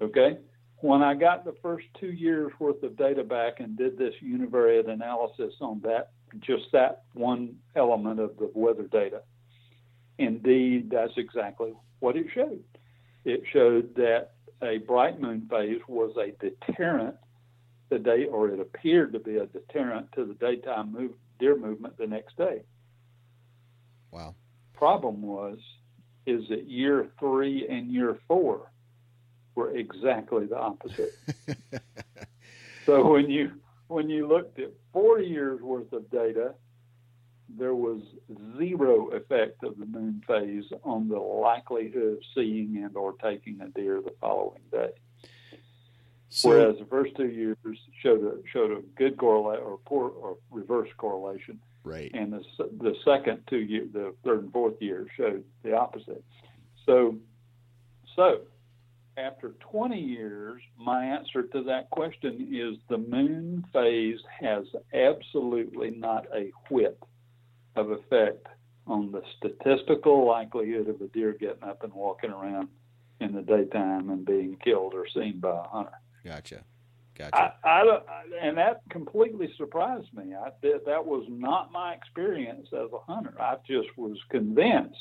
[0.02, 0.38] Okay.
[0.80, 4.90] When I got the first two years worth of data back and did this univariate
[4.90, 9.22] analysis on that, just that one element of the weather data,
[10.18, 12.64] indeed, that's exactly what it showed.
[13.26, 17.16] It showed that a bright moon phase was a deterrent
[17.90, 21.98] the day, or it appeared to be a deterrent to the daytime move, deer movement
[21.98, 22.62] the next day.
[24.12, 24.36] Wow.
[24.74, 25.58] Problem was,
[26.26, 28.72] is that year three and year four
[29.54, 31.14] were exactly the opposite.
[32.86, 33.52] so when you
[33.88, 36.56] when you looked at four years worth of data,
[37.50, 38.02] there was
[38.58, 43.68] zero effect of the moon phase on the likelihood of seeing and or taking a
[43.70, 44.92] deer the following day.
[46.30, 47.58] So, Whereas the first two years
[48.02, 52.12] showed a showed a good correlation or poor or reverse correlation, right?
[52.14, 52.42] And the
[52.80, 56.24] the second two year, the third and fourth year showed the opposite.
[56.86, 57.16] So,
[58.16, 58.42] so
[59.18, 66.26] after 20 years, my answer to that question is the moon phase has absolutely not
[66.36, 67.00] a whit
[67.76, 68.48] of effect
[68.88, 72.70] on the statistical likelihood of a deer getting up and walking around
[73.20, 76.00] in the daytime and being killed or seen by a hunter.
[76.24, 76.64] Gotcha.
[77.18, 77.54] Gotcha.
[77.64, 78.02] I, I,
[78.42, 80.36] and that completely surprised me.
[80.36, 83.34] I that was not my experience as a hunter.
[83.40, 85.00] I just was convinced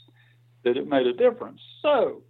[0.63, 1.61] that it made a difference.
[1.83, 2.23] So,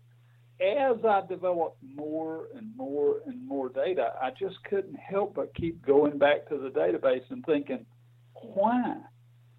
[0.58, 5.84] as I developed more and more and more data, I just couldn't help but keep
[5.84, 7.84] going back to the database and thinking,
[8.32, 8.96] why?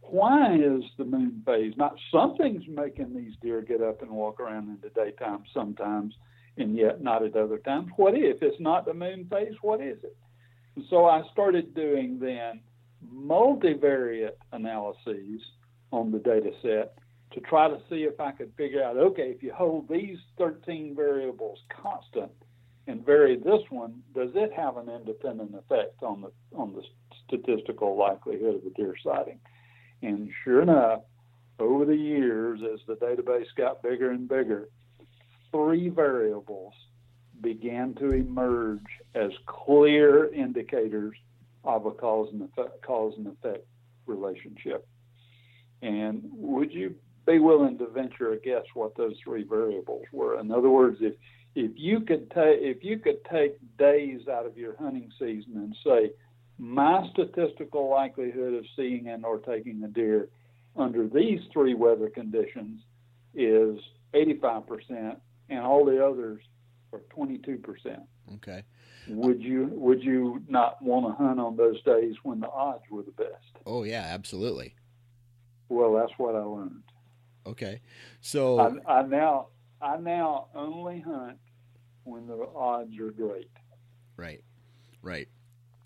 [0.10, 4.70] Why is the moon phase not something's making these deer get up and walk around
[4.70, 6.14] in the daytime sometimes
[6.58, 7.90] and yet not at other times.
[7.98, 9.56] What if it's not the moon phase?
[9.62, 10.16] What is it?
[10.76, 12.60] And so i started doing then
[13.14, 15.42] multivariate analyses
[15.92, 16.96] on the data set
[17.32, 20.96] to try to see if i could figure out okay if you hold these 13
[20.96, 22.32] variables constant
[22.88, 26.82] and vary this one does it have an independent effect on the on the
[27.28, 29.40] statistical likelihood of a deer sighting
[30.02, 31.02] and sure enough,
[31.60, 34.70] over the years, as the database got bigger and bigger,
[35.52, 36.74] three variables
[37.42, 41.16] began to emerge as clear indicators
[41.64, 43.66] of a cause and effect, cause and effect
[44.06, 44.88] relationship.
[45.82, 50.40] And would you be willing to venture a guess what those three variables were?
[50.40, 51.14] In other words, if
[51.56, 55.76] if you could take if you could take days out of your hunting season and
[55.84, 56.12] say
[56.58, 60.30] my statistical likelihood of seeing and or taking a deer
[60.76, 62.82] under these three weather conditions
[63.34, 63.78] is
[64.14, 65.18] 85%
[65.50, 66.42] and all the others
[66.94, 67.60] are 22%.
[68.36, 68.64] Okay.
[69.08, 73.04] Would you would you not want to hunt on those days when the odds were
[73.04, 73.64] the best?
[73.64, 74.74] Oh yeah, absolutely.
[75.70, 76.82] Well, that's what I learned.
[77.46, 77.82] Okay.
[78.22, 81.38] So I, I now I now only hunt
[82.04, 83.52] when the odds are great.
[84.18, 84.44] Right.
[85.04, 85.28] Right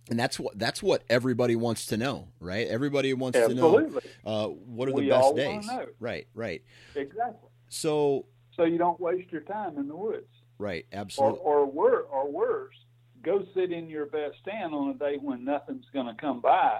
[0.10, 2.67] and that's what that's what everybody wants to know, right?
[2.67, 4.02] Everybody wants Absolutely.
[4.02, 5.69] to know uh, what are we the best days,
[6.00, 6.28] right?
[6.34, 6.63] Right.
[6.95, 7.50] Exactly.
[7.69, 10.86] So so you don't waste your time in the woods, right?
[10.91, 11.39] Absolutely.
[11.39, 12.76] Or or, wor- or worse,
[13.24, 16.80] go sit in your best stand on a day when nothing's going to come by,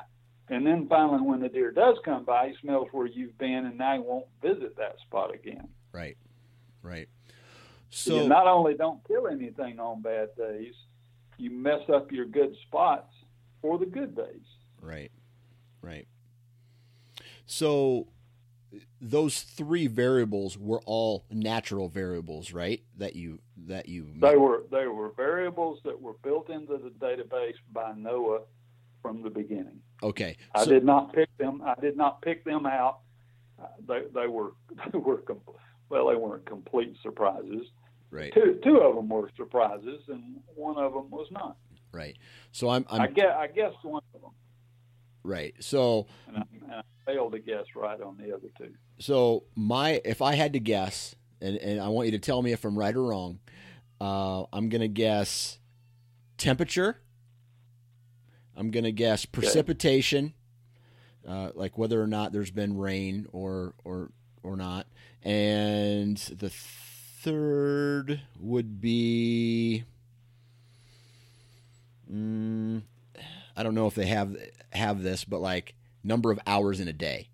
[0.50, 3.78] and then finally, when the deer does come by, he smells where you've been, and
[3.78, 5.68] now he won't visit that spot again.
[5.92, 6.18] Right.
[6.82, 7.10] Right.
[7.92, 10.74] So you not only don't kill anything on bad days,
[11.38, 13.14] you mess up your good spots
[13.62, 14.46] for the good days.
[14.82, 15.12] Right.
[15.82, 16.08] Right.
[17.46, 18.08] So
[19.02, 22.84] those three variables were all natural variables, right?
[22.98, 27.56] That you that you They were they were variables that were built into the database
[27.72, 28.42] by NOAA
[29.02, 29.80] from the beginning.
[30.04, 30.38] Okay.
[30.54, 31.62] I did not pick them.
[31.66, 33.00] I did not pick them out.
[33.88, 34.54] They they were
[34.92, 35.24] they were
[35.90, 37.66] well they weren't complete surprises.
[38.12, 38.34] Right.
[38.34, 41.58] Two two of them were surprises and one of them was not.
[41.92, 42.18] Right.
[42.52, 42.86] So I'm.
[42.90, 44.32] I'm i guess I guess one of them.
[45.24, 45.56] Right.
[45.60, 46.08] So.
[46.28, 48.74] And I, and I, failed to guess right on the other two.
[49.00, 52.52] So my, if I had to guess, and and I want you to tell me
[52.52, 53.40] if I'm right or wrong,
[54.00, 55.60] uh, I'm gonna guess
[56.38, 56.98] temperature,
[58.56, 60.34] I'm gonna guess precipitation,
[61.28, 64.12] uh, like whether or not there's been rain or or
[64.44, 64.88] or not,
[65.24, 69.84] and the third would be.
[72.12, 72.84] Mm,
[73.56, 74.36] I don't know if they have
[74.72, 77.30] have this, but like number of hours in a day.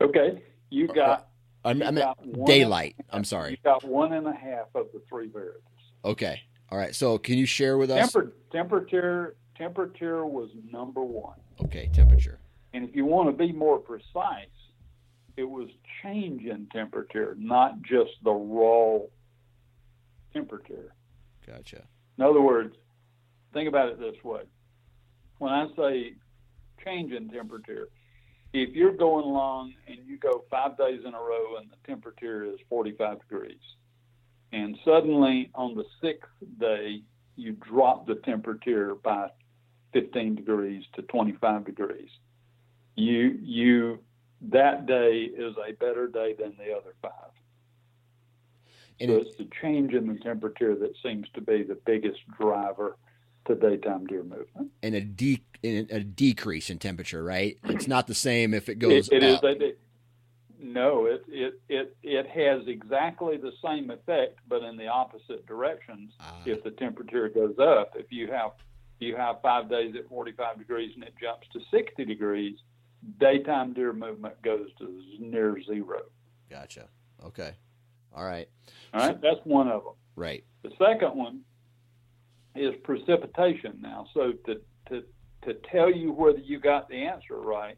[0.00, 1.28] Okay, you got.
[1.64, 1.98] I mean
[2.46, 2.94] daylight.
[3.10, 3.52] I'm sorry.
[3.52, 5.62] You got one and a half of the three variables.
[6.04, 6.42] Okay.
[6.70, 6.94] All right.
[6.94, 8.12] So can you share with us?
[8.12, 11.38] Temper, temperature, temperature was number one.
[11.64, 12.38] Okay, temperature.
[12.72, 14.46] And if you want to be more precise,
[15.36, 15.68] it was
[16.02, 18.98] change in temperature, not just the raw
[20.32, 20.94] temperature.
[21.46, 21.84] Gotcha.
[22.18, 22.74] In other words,
[23.52, 24.42] think about it this way.
[25.38, 26.12] When I say
[26.84, 27.88] change in temperature,
[28.52, 32.44] if you're going along and you go five days in a row and the temperature
[32.44, 33.58] is 45 degrees,
[34.52, 37.02] and suddenly on the sixth day
[37.36, 39.28] you drop the temperature by
[39.92, 42.08] 15 degrees to 25 degrees,
[42.94, 43.98] you you
[44.40, 47.32] that day is a better day than the other five.
[49.00, 52.20] And So it, it's the change in the temperature that seems to be the biggest
[52.38, 52.96] driver
[53.46, 54.70] to daytime deer movement.
[54.82, 57.58] and a de- and a decrease in temperature, right?
[57.64, 59.44] It's not the same if it goes It, it is up.
[59.44, 59.78] a, it-
[60.58, 66.12] no, it, it it it has exactly the same effect, but in the opposite directions.
[66.18, 66.40] Ah.
[66.46, 68.52] If the temperature goes up, if you have
[68.98, 72.56] you have five days at 45 degrees and it jumps to 60 degrees,
[73.20, 76.00] daytime deer movement goes to near zero.
[76.50, 76.88] Gotcha.
[77.24, 77.52] Okay.
[78.14, 78.48] All right.
[78.94, 79.94] All right, that's one of them.
[80.14, 80.44] Right.
[80.62, 81.40] The second one
[82.54, 84.06] is precipitation now.
[84.14, 85.02] So to, to,
[85.44, 87.76] to tell you whether you got the answer right,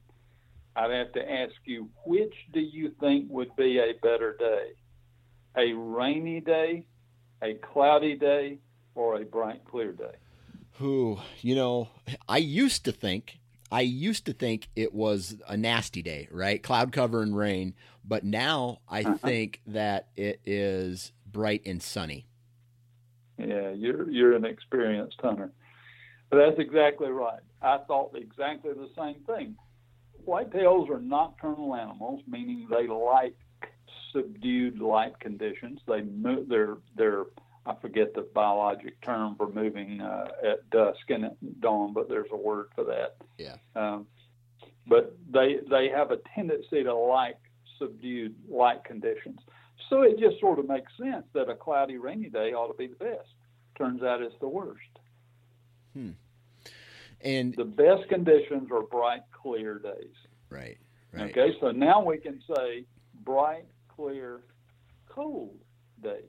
[0.77, 4.73] I'd have to ask you which do you think would be a better day?
[5.57, 6.87] A rainy day,
[7.43, 8.59] a cloudy day,
[8.95, 10.15] or a bright, clear day?
[10.75, 11.89] Who, you know,
[12.29, 13.39] I used to think,
[13.71, 16.63] I used to think it was a nasty day, right?
[16.63, 17.75] Cloud cover and rain.
[18.05, 19.15] But now I Uh-huh.
[19.19, 22.27] think that it is bright and sunny.
[23.39, 25.53] Yeah, you're you're an experienced hunter.
[26.31, 27.41] But that's exactly right.
[27.63, 29.57] I thought exactly the same thing.
[30.27, 33.37] Whitetails are nocturnal animals, meaning they like
[34.13, 35.81] subdued light conditions.
[35.87, 36.49] They move.
[36.49, 37.25] They're they're.
[37.69, 42.31] I forget the biologic term for moving uh, at dusk and at dawn, but there's
[42.33, 43.17] a word for that.
[43.37, 43.57] Yeah.
[43.77, 44.07] Um,
[44.87, 47.37] but they they have a tendency to like
[47.79, 49.39] subdued light conditions.
[49.91, 52.87] So it just sort of makes sense that a cloudy, rainy day ought to be
[52.87, 53.29] the best.
[53.77, 54.81] Turns out it's the worst.
[55.93, 56.11] Hmm.
[57.21, 60.15] And The best conditions are bright, clear days.
[60.51, 60.79] right,
[61.13, 61.31] right.
[61.31, 62.85] Okay, so now we can say
[63.25, 64.41] bright, clear,
[65.09, 65.57] cold
[66.03, 66.23] days.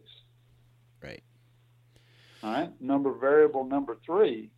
[2.44, 2.82] All right.
[2.82, 4.50] Number variable number three.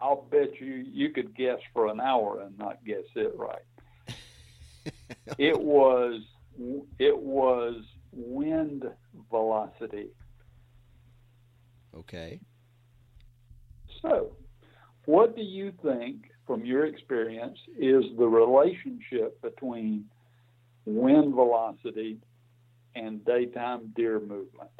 [0.00, 4.14] I'll bet you you could guess for an hour and not guess it right.
[5.38, 6.22] it was
[6.98, 7.82] it was
[8.12, 8.84] wind
[9.30, 10.08] velocity.
[11.94, 12.40] Okay.
[14.02, 14.32] So,
[15.04, 20.06] what do you think, from your experience, is the relationship between
[20.86, 22.18] wind velocity
[22.94, 24.70] and daytime deer movement?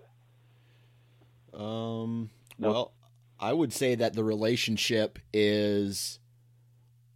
[1.52, 2.30] Um,
[2.68, 2.92] Well,
[3.38, 6.18] I would say that the relationship is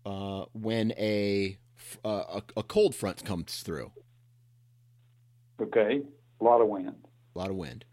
[0.07, 1.59] uh, when a,
[2.05, 3.93] uh, a a cold front comes through,
[5.61, 6.03] Okay,
[6.41, 6.95] a lot of wind.
[7.35, 7.85] a lot of wind.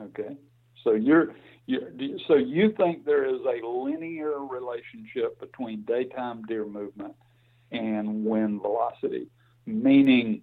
[0.00, 0.36] Okay,
[0.84, 1.34] so you're,
[1.66, 1.90] you're
[2.26, 7.14] so you think there is a linear relationship between daytime deer movement
[7.72, 9.28] and wind velocity,
[9.66, 10.42] meaning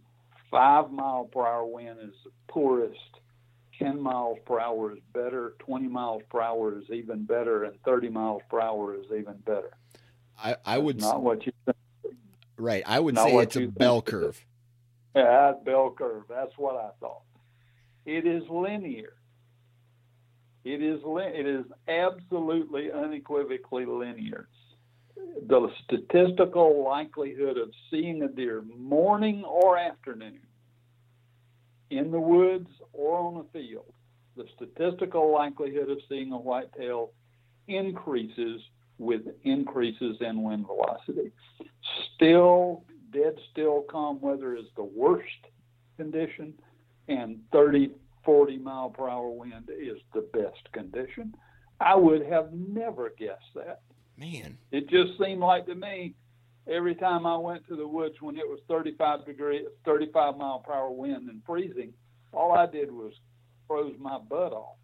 [0.52, 3.00] five mile per hour wind is the poorest,
[3.80, 8.10] ten miles per hour is better, twenty miles per hour is even better, and thirty
[8.10, 9.72] miles per hour is even better.
[10.38, 11.78] I, I would not what you think.
[12.58, 12.84] right.
[12.86, 14.46] I would not say it's a bell think curve.
[15.16, 16.24] Yeah, bell curve.
[16.30, 17.22] That's what I thought.
[18.06, 19.14] It is linear.
[20.64, 24.48] It is it is absolutely unequivocally linear.
[25.48, 30.40] The statistical likelihood of seeing a deer morning or afternoon
[31.98, 33.94] in the woods or on a field,
[34.36, 37.12] the statistical likelihood of seeing a whitetail
[37.68, 38.62] increases
[38.98, 41.32] with increases in wind velocity.
[42.16, 45.26] Still, dead still calm weather is the worst
[45.98, 46.54] condition,
[47.08, 47.92] and 30,
[48.24, 51.36] 40 mile per hour wind is the best condition.
[51.80, 53.82] I would have never guessed that.
[54.18, 56.16] Man, It just seemed like to me
[56.68, 60.74] every time I went to the woods when it was 35 degree, 35 mile per
[60.74, 61.94] hour wind and freezing,
[62.34, 63.14] all I did was
[63.68, 64.78] froze my butt off.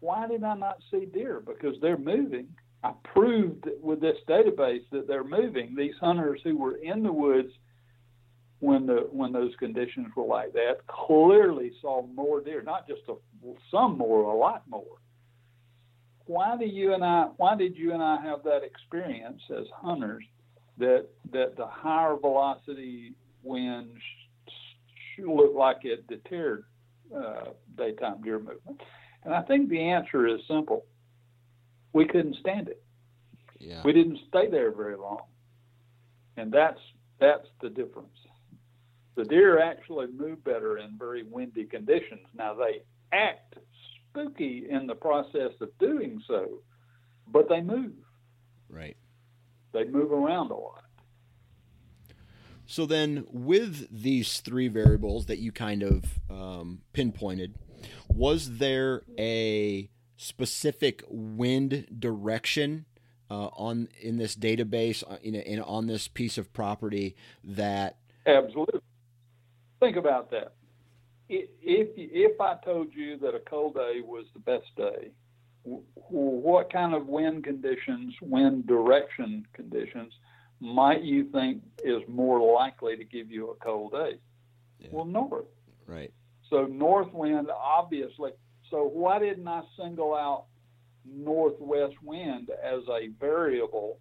[0.00, 1.42] why did I not see deer?
[1.44, 2.48] Because they're moving.
[2.84, 5.74] I proved with this database that they're moving.
[5.74, 7.50] These hunters who were in the woods
[8.60, 13.14] when the when those conditions were like that clearly saw more deer, not just a,
[13.70, 14.98] some more, a lot more.
[16.26, 17.28] Why do you and I?
[17.36, 20.24] Why did you and I have that experience as hunters
[20.78, 24.00] that that the higher velocity winds
[25.18, 26.64] looked like it deterred
[27.14, 28.80] uh, daytime deer movement?
[29.24, 30.84] And I think the answer is simple.
[31.92, 32.82] We couldn't stand it.
[33.58, 33.82] Yeah.
[33.84, 35.22] We didn't stay there very long.
[36.36, 36.78] And that's
[37.20, 38.08] that's the difference.
[39.16, 42.26] The deer actually move better in very windy conditions.
[42.36, 43.56] Now they act
[44.10, 46.62] spooky in the process of doing so,
[47.26, 47.94] but they move.
[48.68, 48.96] Right.
[49.72, 50.84] They move around a lot.
[52.66, 57.54] So then, with these three variables that you kind of um, pinpointed,
[58.08, 59.88] was there a
[60.18, 62.84] specific wind direction
[63.30, 67.14] uh, on in this database uh, in, in on this piece of property
[67.44, 67.96] that
[68.26, 68.80] absolutely
[69.80, 70.54] think about that
[71.28, 75.12] if if I told you that a cold day was the best day
[75.94, 80.12] what kind of wind conditions wind direction conditions
[80.60, 84.18] might you think is more likely to give you a cold day
[84.78, 84.88] yeah.
[84.90, 85.46] well north
[85.86, 86.12] right
[86.50, 88.30] so north wind obviously
[88.70, 90.44] so why didn't I single out
[91.04, 93.98] northwest wind as a variable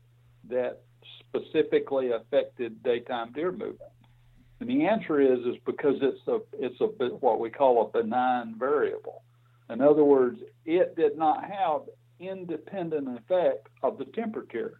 [0.49, 0.81] that
[1.19, 3.91] specifically affected daytime deer movement?
[4.59, 8.55] And the answer is is because it's a it's a what we call a benign
[8.57, 9.23] variable.
[9.69, 11.81] In other words, it did not have
[12.19, 14.79] independent effect of the temperature.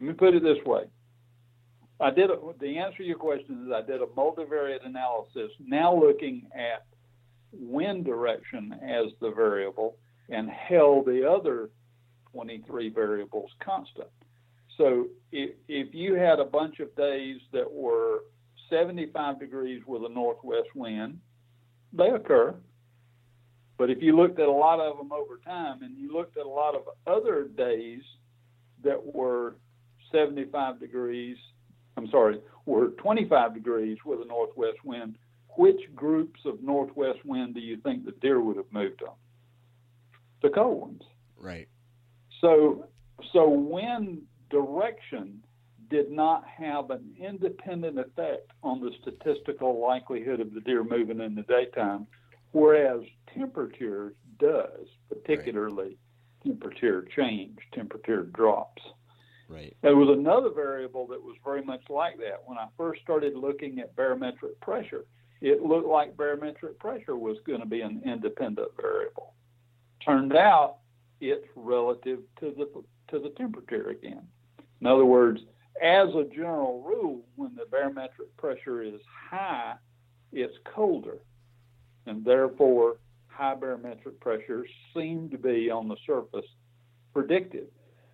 [0.00, 0.84] Let me put it this way.
[2.00, 5.94] I did a, the answer to your question is I did a multivariate analysis now
[5.94, 6.86] looking at
[7.52, 9.96] wind direction as the variable
[10.30, 11.70] and held the other
[12.32, 14.08] 23 variables constant.
[14.78, 18.20] So if, if you had a bunch of days that were
[18.70, 21.18] 75 degrees with a northwest wind,
[21.92, 22.54] they occur.
[23.80, 26.44] But if you looked at a lot of them over time and you looked at
[26.44, 28.02] a lot of other days
[28.84, 29.56] that were
[30.12, 31.38] 75 degrees,
[31.96, 35.16] I'm sorry, were 25 degrees with a northwest wind,
[35.56, 39.14] which groups of northwest wind do you think the deer would have moved on?
[40.42, 41.02] The cold ones.
[41.38, 41.68] Right.
[42.42, 42.84] So,
[43.32, 44.20] so wind
[44.50, 45.42] direction
[45.88, 51.34] did not have an independent effect on the statistical likelihood of the deer moving in
[51.34, 52.06] the daytime,
[52.52, 53.02] whereas
[53.34, 55.98] temperature does, particularly right.
[56.44, 58.82] temperature change, temperature drops.
[59.48, 59.76] Right.
[59.82, 62.42] There was another variable that was very much like that.
[62.46, 65.04] When I first started looking at barometric pressure,
[65.40, 69.34] it looked like barometric pressure was going to be an independent variable.
[70.04, 70.76] Turned out
[71.20, 74.22] it's relative to the to the temperature again.
[74.80, 75.40] In other words,
[75.82, 79.74] as a general rule, when the barometric pressure is high,
[80.32, 81.18] it's colder,
[82.06, 82.96] and therefore
[83.28, 86.46] high barometric pressures seem to be on the surface
[87.12, 87.68] predictive.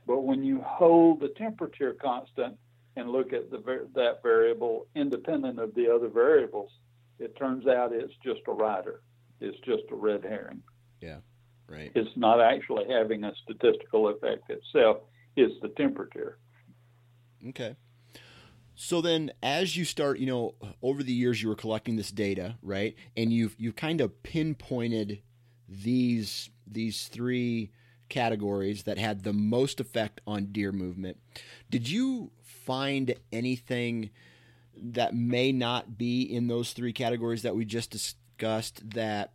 [0.07, 2.57] But when you hold the temperature constant
[2.97, 6.71] and look at the, that variable independent of the other variables,
[7.19, 9.01] it turns out it's just a rider.
[9.41, 10.63] It's just a red herring.
[11.01, 11.19] Yeah,
[11.69, 11.91] right.
[11.95, 14.99] It's not actually having a statistical effect itself.
[15.37, 16.39] It's the temperature.
[17.49, 17.77] Okay.
[18.77, 22.57] So then, as you start, you know, over the years you were collecting this data,
[22.63, 22.95] right?
[23.17, 25.23] And you've you've kind of pinpointed
[25.67, 27.73] these these three
[28.09, 31.17] categories that had the most effect on deer movement.
[31.71, 34.11] Did you find anything
[34.77, 39.33] that may not be in those three categories that we just discussed that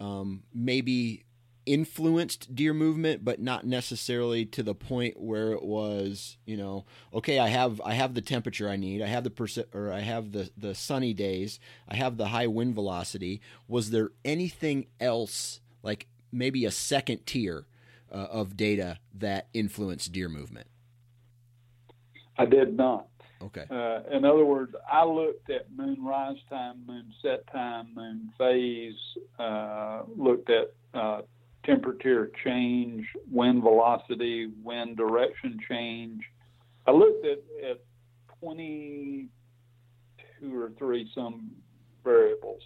[0.00, 1.24] um, maybe
[1.70, 7.38] influenced deer movement but not necessarily to the point where it was you know okay
[7.38, 9.00] i have i have the temperature i need.
[9.00, 11.60] I have the percent or i have the the sunny days.
[11.88, 13.40] I have the high wind velocity.
[13.68, 17.66] Was there anything else like maybe a second tier
[18.10, 20.66] uh, of data that influenced deer movement?
[22.36, 23.06] I did not.
[23.42, 23.64] Okay.
[23.70, 28.98] Uh, in other words, I looked at moon rise time, moon set time, moon phase,
[29.38, 31.22] uh, looked at uh,
[31.64, 36.22] temperature change, wind velocity, wind direction change.
[36.86, 37.38] I looked at,
[37.70, 37.80] at
[38.40, 39.28] 22
[40.54, 41.50] or three some
[42.02, 42.62] variables,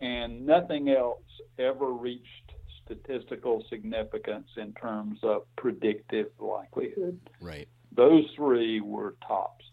[0.00, 1.22] and nothing else
[1.58, 2.52] ever reached
[2.84, 7.18] statistical significance in terms of predictive likelihood.
[7.40, 7.68] Right.
[7.96, 9.64] Those three were tops.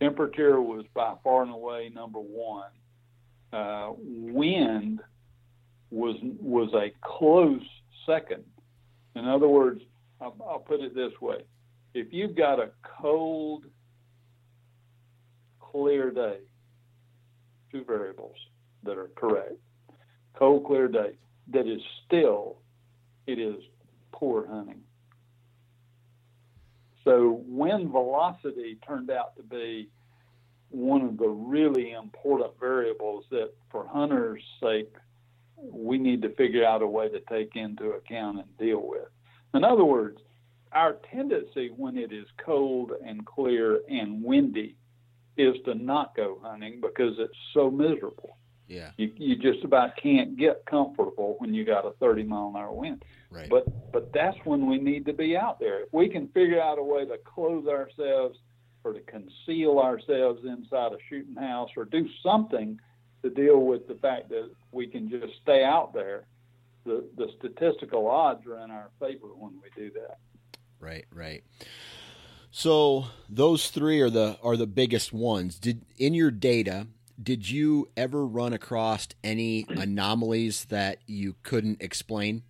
[0.00, 2.70] Temperature was by far and away number one.
[3.52, 5.00] Uh, wind
[5.90, 7.62] was was a close
[8.08, 8.42] second.
[9.14, 9.80] In other words,
[10.20, 11.44] I'll, I'll put it this way:
[11.94, 13.64] if you've got a cold,
[15.60, 16.38] clear day,
[17.70, 18.36] two variables
[18.82, 19.60] that are correct,
[20.34, 21.12] cold, clear day
[21.52, 22.56] that is still,
[23.26, 23.62] it is
[24.12, 24.80] poor hunting.
[27.04, 29.88] So wind velocity turned out to be
[30.70, 34.94] one of the really important variables that, for hunters' sake,
[35.60, 39.08] we need to figure out a way to take into account and deal with.
[39.54, 40.18] In other words,
[40.72, 44.76] our tendency when it is cold and clear and windy
[45.36, 48.36] is to not go hunting because it's so miserable.
[48.66, 48.90] Yeah.
[48.98, 52.72] You, you just about can't get comfortable when you got a 30 mile an hour
[52.72, 53.04] wind.
[53.30, 53.48] Right.
[53.48, 55.82] But but that's when we need to be out there.
[55.82, 58.38] If we can figure out a way to clothe ourselves
[58.84, 62.78] or to conceal ourselves inside a shooting house or do something
[63.22, 66.24] to deal with the fact that we can just stay out there,
[66.84, 70.18] the the statistical odds are in our favor when we do that.
[70.80, 71.42] Right, right.
[72.50, 75.58] So those three are the are the biggest ones.
[75.58, 76.86] Did in your data,
[77.20, 82.42] did you ever run across any anomalies that you couldn't explain?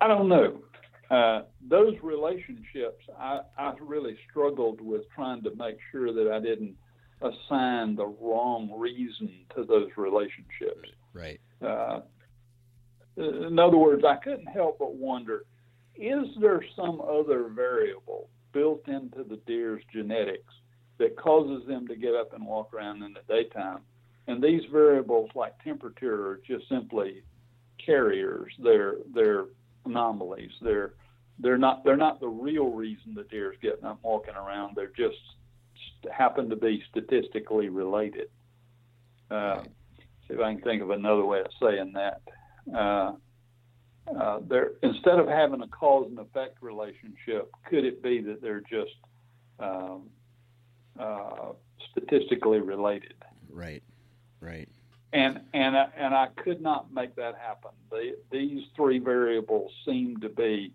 [0.00, 0.62] I don't know.
[1.10, 6.76] Uh, those relationships, I, I really struggled with trying to make sure that I didn't
[7.20, 10.88] assign the wrong reason to those relationships.
[11.12, 11.40] Right.
[11.60, 12.00] Uh,
[13.16, 15.44] in other words, I couldn't help but wonder
[15.96, 20.54] is there some other variable built into the deer's genetics
[20.98, 23.80] that causes them to get up and walk around in the daytime?
[24.26, 27.22] And these variables, like temperature, are just simply
[27.84, 28.52] carriers.
[28.62, 29.46] They're they're
[29.84, 30.50] anomalies.
[30.62, 30.92] They're
[31.38, 34.76] they're not they're not the real reason the deer is getting up walking around.
[34.76, 35.18] They're just
[36.12, 38.28] happen to be statistically related.
[39.30, 39.62] Uh,
[40.28, 42.22] see if I can think of another way of saying that.
[42.74, 43.12] Uh,
[44.18, 48.62] uh, there instead of having a cause and effect relationship, could it be that they're
[48.62, 48.96] just
[49.60, 50.08] um,
[50.98, 51.52] uh,
[51.92, 53.14] statistically related?
[53.48, 53.82] Right.
[54.40, 54.68] Right.
[55.12, 57.70] And and I, and I could not make that happen.
[57.90, 60.72] The, these three variables seem to be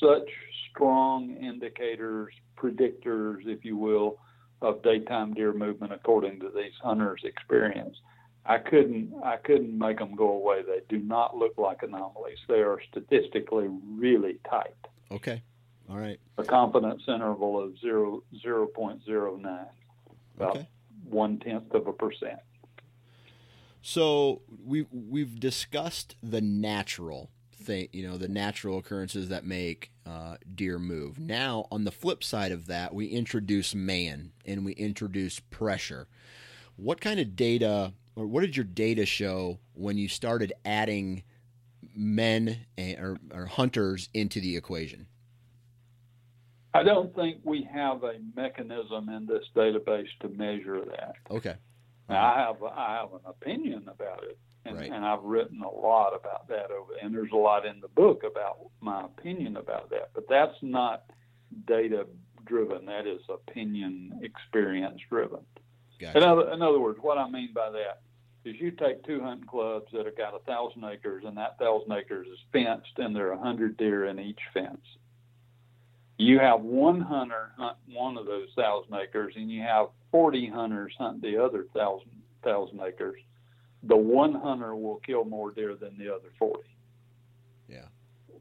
[0.00, 0.28] such
[0.70, 4.18] strong indicators, predictors, if you will,
[4.60, 7.96] of daytime deer movement according to these hunters' experience.
[8.44, 10.62] I couldn't I couldn't make them go away.
[10.62, 12.38] They do not look like anomalies.
[12.48, 14.74] They are statistically really tight.
[15.12, 15.42] Okay.
[15.88, 16.18] All right.
[16.38, 19.66] A confidence interval of zero zero point zero nine,
[20.36, 20.68] about Okay.
[21.08, 22.40] one tenth of a percent.
[23.82, 30.36] So we we've discussed the natural thing, you know, the natural occurrences that make uh,
[30.54, 31.18] deer move.
[31.18, 36.08] Now, on the flip side of that, we introduce man and we introduce pressure.
[36.76, 41.22] What kind of data, or what did your data show when you started adding
[41.94, 45.06] men and, or, or hunters into the equation?
[46.72, 51.14] I don't think we have a mechanism in this database to measure that.
[51.30, 51.56] Okay.
[52.10, 54.90] Now, I have I have an opinion about it, and, Right.
[54.90, 58.24] and I've written a lot about that over, and there's a lot in the book
[58.24, 60.10] about my opinion about that.
[60.14, 61.04] But that's not
[61.66, 62.06] data
[62.44, 62.84] driven.
[62.86, 65.44] That is opinion experience driven.
[66.16, 68.00] In other, in other words, what I mean by that
[68.44, 71.92] is you take two hunting clubs that have got a thousand acres, and that thousand
[71.92, 74.84] acres is fenced, and there are a hundred deer in each fence.
[76.20, 80.92] You have one hunter hunt one of those thousand acres, and you have forty hunters
[80.98, 82.10] hunt the other thousand
[82.44, 83.18] thousand acres.
[83.84, 86.68] The one hunter will kill more deer than the other forty.
[87.70, 87.86] Yeah.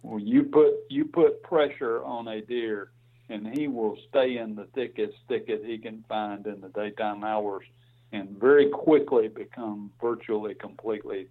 [0.01, 2.91] Well, you put you put pressure on a deer,
[3.29, 7.63] and he will stay in the thickest thicket he can find in the daytime hours,
[8.11, 11.29] and very quickly become virtually completely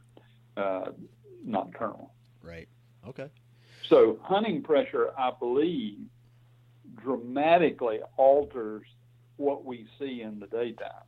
[0.57, 0.93] uh,
[1.45, 2.15] nocturnal.
[2.43, 2.69] Right.
[3.07, 3.29] Okay.
[3.91, 5.99] So hunting pressure, I believe,
[7.03, 8.85] dramatically alters
[9.37, 11.07] what we see in the daytime,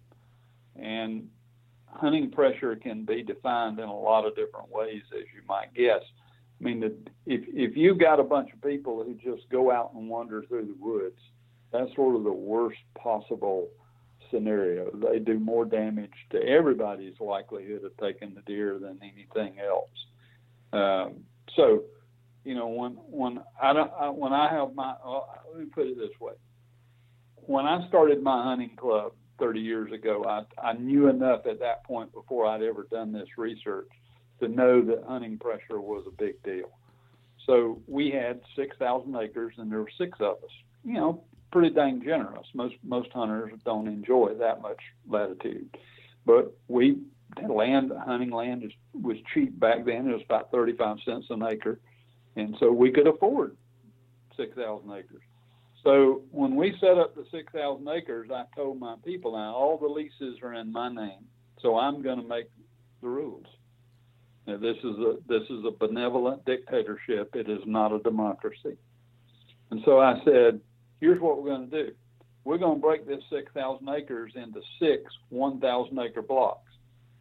[0.76, 1.28] and
[1.86, 6.02] hunting pressure can be defined in a lot of different ways, as you might guess.
[6.60, 6.82] I mean,
[7.26, 10.66] if if you've got a bunch of people who just go out and wander through
[10.66, 11.18] the woods,
[11.72, 13.68] that's sort of the worst possible
[14.30, 14.90] scenario.
[14.90, 19.88] They do more damage to everybody's likelihood of taking the deer than anything else.
[20.72, 21.24] Um,
[21.56, 21.82] so,
[22.44, 25.20] you know, when when I don't I, when I have my uh,
[25.50, 26.34] let me put it this way:
[27.36, 31.84] when I started my hunting club 30 years ago, I I knew enough at that
[31.84, 33.88] point before I'd ever done this research
[34.40, 36.70] to know that hunting pressure was a big deal.
[37.46, 40.50] So we had 6,000 acres, and there were six of us.
[40.84, 42.46] You know, pretty dang generous.
[42.54, 45.76] Most most hunters don't enjoy that much latitude,
[46.24, 46.98] but we
[47.48, 50.08] land hunting land was cheap back then.
[50.08, 51.80] It was about 35 cents an acre,
[52.36, 53.56] and so we could afford
[54.36, 55.22] 6,000 acres.
[55.82, 59.86] So when we set up the 6,000 acres, I told my people now all the
[59.86, 61.24] leases are in my name,
[61.60, 62.46] so I'm going to make
[63.00, 63.46] the rules.
[64.46, 67.34] Now, this is a this is a benevolent dictatorship.
[67.34, 68.76] It is not a democracy.
[69.70, 70.60] And so I said,
[71.00, 71.92] here's what we're going to do.
[72.44, 76.69] We're going to break this 6,000 acres into six 1,000 acre blocks.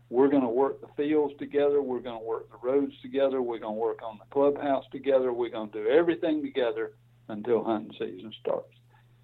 [0.09, 1.81] We're going to work the fields together.
[1.81, 3.41] We're going to work the roads together.
[3.41, 5.31] We're going to work on the clubhouse together.
[5.31, 6.93] We're going to do everything together
[7.27, 8.73] until hunting season starts.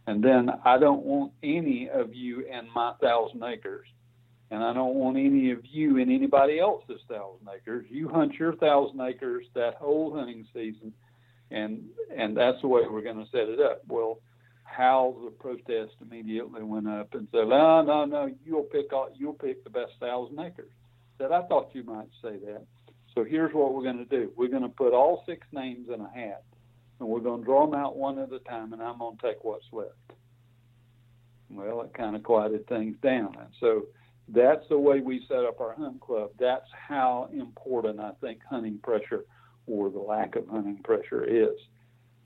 [0.07, 3.87] And then I don't want any of you in my thousand acres,
[4.51, 7.87] and I don't want any of you in anybody else's thousand acres.
[7.89, 10.93] You hunt your thousand acres that whole hunting season,
[11.49, 13.81] and and that's the way we're going to set it up.
[13.87, 14.19] Well,
[14.65, 19.33] howls of protest immediately went up and said, "No, no, no, you'll pick all, you'll
[19.33, 20.71] pick the best thousand acres."
[21.17, 22.65] Said, "I thought you might say that."
[23.13, 26.01] So here's what we're going to do: we're going to put all six names in
[26.01, 26.43] a hat
[26.99, 29.21] and we're going to draw them out one at a time, and I'm going to
[29.21, 29.91] take what's left.
[31.49, 33.35] Well, it kind of quieted things down.
[33.39, 33.83] And so
[34.29, 36.31] that's the way we set up our hunt club.
[36.39, 39.25] That's how important I think hunting pressure
[39.67, 41.57] or the lack of hunting pressure is.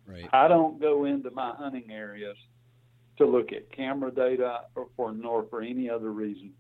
[0.10, 0.28] Right.
[0.34, 2.36] I don't go into my hunting areas
[3.18, 6.52] to look at camera data or for nor for any other reason.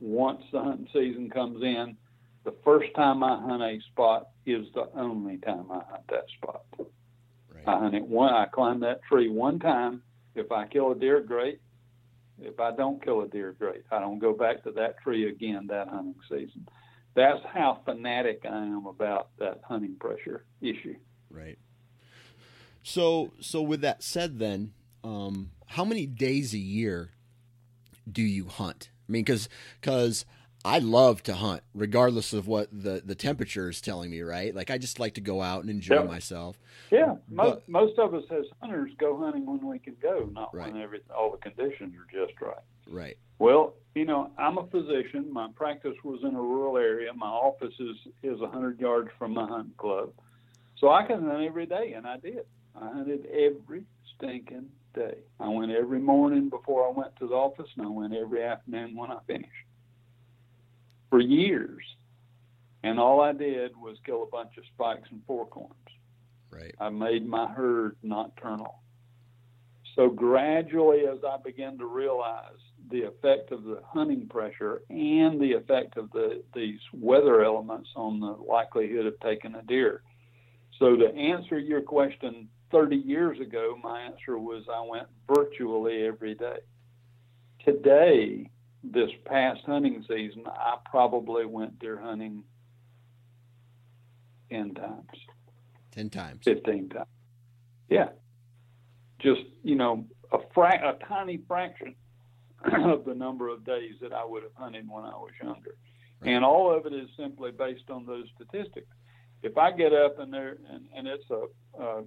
[0.00, 1.96] Once the hunting season comes in,
[2.44, 6.64] the first time I hunt a spot is the only time I hunt that spot.
[6.78, 7.66] Right.
[7.66, 8.32] I hunt it one.
[8.32, 10.02] I climb that tree one time.
[10.34, 11.60] If I kill a deer, great.
[12.40, 13.82] If I don't kill a deer, great.
[13.90, 16.68] I don't go back to that tree again that hunting season.
[17.14, 20.94] That's how fanatic I am about that hunting pressure issue.
[21.30, 21.58] Right.
[22.92, 24.72] So, so with that said, then,
[25.04, 27.10] um, how many days a year
[28.10, 28.88] do you hunt?
[29.06, 30.24] I mean, because because
[30.64, 34.22] I love to hunt, regardless of what the the temperature is telling me.
[34.22, 34.54] Right?
[34.54, 36.06] Like I just like to go out and enjoy Yep.
[36.06, 36.58] myself.
[36.90, 40.54] Yeah, most, But- most of us as hunters go hunting when we can go, not
[40.54, 40.72] Right.
[40.72, 42.56] when every all the conditions are just right.
[42.90, 43.18] Right.
[43.38, 45.30] Well, you know, I'm a physician.
[45.30, 47.12] My practice was in a rural area.
[47.12, 50.10] My office is is 100 yards from my hunting club,
[50.78, 52.46] so I can hunt every day, and I did.
[52.80, 55.18] I hunted every stinking day.
[55.40, 58.96] I went every morning before I went to the office, and I went every afternoon
[58.96, 59.50] when I finished.
[61.10, 61.82] For years,
[62.82, 65.72] and all I did was kill a bunch of spikes and forkhorns.
[66.50, 66.74] Right.
[66.78, 68.82] I made my herd nocturnal.
[69.96, 72.60] So gradually, as I began to realize
[72.90, 78.20] the effect of the hunting pressure and the effect of the these weather elements on
[78.20, 80.02] the likelihood of taking a deer.
[80.78, 86.34] So to answer your question, 30 years ago, my answer was I went virtually every
[86.34, 86.58] day.
[87.64, 88.50] Today,
[88.84, 92.44] this past hunting season, I probably went deer hunting
[94.50, 95.06] 10 times.
[95.90, 96.40] Ten times.
[96.44, 97.06] 15 times.
[97.88, 98.10] Yeah.
[99.20, 101.94] Just, you know, a, fra- a tiny fraction
[102.72, 105.74] of the number of days that I would have hunted when I was younger.
[106.20, 106.34] Right.
[106.34, 108.88] And all of it is simply based on those statistics.
[109.42, 111.44] If I get up and there and, and it's a,
[111.80, 112.02] a,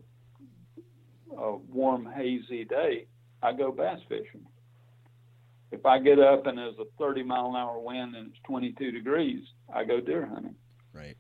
[1.38, 3.08] a warm, hazy day,
[3.42, 4.46] I go bass fishing.
[5.72, 8.92] If I get up and there's a 30 mile an hour wind and it's 22
[8.92, 10.56] degrees, I go deer hunting.
[10.94, 11.16] Right.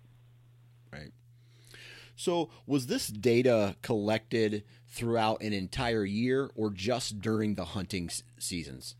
[0.91, 1.11] Right.
[2.15, 8.95] So, was this data collected throughout an entire year or just during the hunting seasons?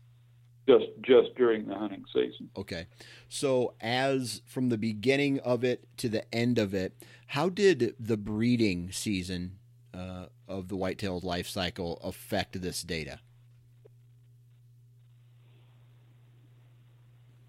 [0.66, 2.48] Just just during the hunting season.
[2.56, 2.86] Okay.
[3.28, 6.96] So, as from the beginning of it to the end of it,
[7.28, 9.58] how did the breeding season
[9.94, 13.20] uh, of the white-tailed life cycle affect this data?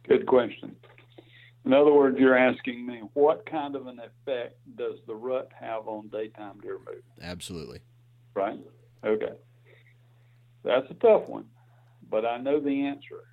[0.08, 0.76] Good question.
[1.66, 5.88] In other words, you're asking me what kind of an effect does the rut have
[5.88, 7.80] on daytime deer movement, Absolutely.
[8.34, 8.60] right?
[9.06, 9.32] Okay.
[10.64, 11.46] That's a tough one,
[12.10, 13.24] but I know the answer.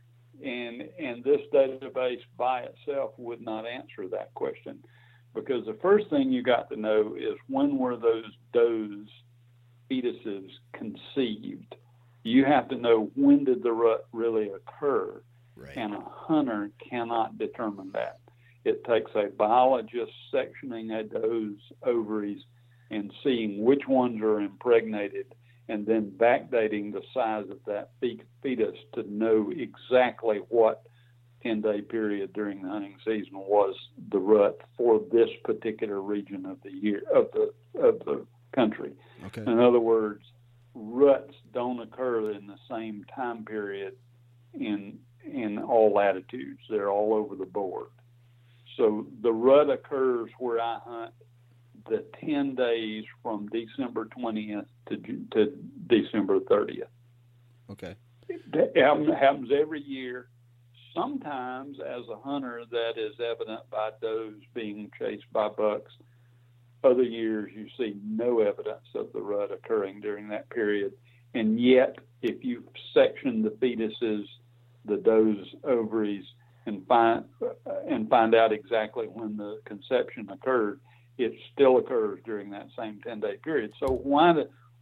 [0.45, 4.79] And and this database by itself would not answer that question
[5.35, 9.09] because the first thing you got to know is when were those does
[9.91, 11.75] fetuses conceived?
[12.23, 15.23] You have to know when did the rut really occur
[15.57, 15.77] Right.
[15.77, 18.21] and a hunter cannot determine that.
[18.65, 22.43] It takes a biologist sectioning a doe's ovaries
[22.91, 25.35] and seeing which ones are impregnated
[25.69, 27.91] and then backdating the size of that
[28.43, 30.83] fetus to know exactly what
[31.43, 33.75] 10 day period during the hunting season was
[34.11, 38.93] the rut for this particular region of the year of the of the country.
[39.27, 39.43] Okay.
[39.43, 40.23] In other words,
[40.75, 43.95] ruts don't occur in the same time period
[44.55, 46.61] in in all latitudes.
[46.69, 47.89] They're all over the board.
[48.77, 51.13] So the rut occurs where I hunt
[51.89, 54.97] the 10 days from December 20th to,
[55.33, 55.53] to
[55.87, 56.85] December 30th.
[57.71, 57.95] Okay.
[58.29, 60.29] It happens every year.
[60.95, 65.93] Sometimes, as a hunter, that is evident by does being chased by bucks.
[66.83, 70.93] Other years, you see no evidence of the rut occurring during that period.
[71.35, 74.25] And yet, if you section the fetuses,
[74.85, 76.25] the doe's ovaries,
[76.67, 77.25] and find
[77.89, 80.81] and find out exactly when the conception occurred,
[81.19, 83.73] it still occurs during that same 10-day period.
[83.79, 84.31] So why,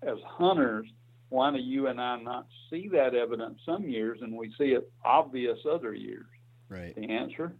[0.02, 0.86] as hunters,
[1.28, 4.90] why do you and I not see that evidence some years and we see it
[5.04, 6.26] obvious other years?
[6.68, 6.94] Right.
[6.94, 7.52] The answer: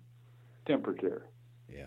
[0.66, 1.27] temperature.
[1.69, 1.87] Yeah.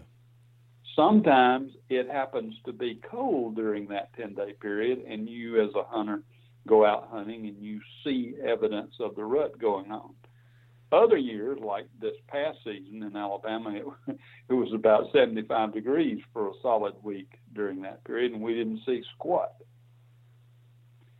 [0.95, 6.21] Sometimes it happens to be cold during that 10-day period, and you, as a hunter,
[6.67, 10.13] go out hunting and you see evidence of the rut going on.
[10.91, 13.85] Other years, like this past season in Alabama, it,
[14.49, 18.81] it was about 75 degrees for a solid week during that period, and we didn't
[18.85, 19.53] see squat.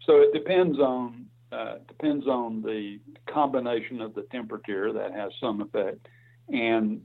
[0.05, 2.99] So it depends on uh, depends on the
[3.31, 6.07] combination of the temperature that has some effect,
[6.49, 7.01] and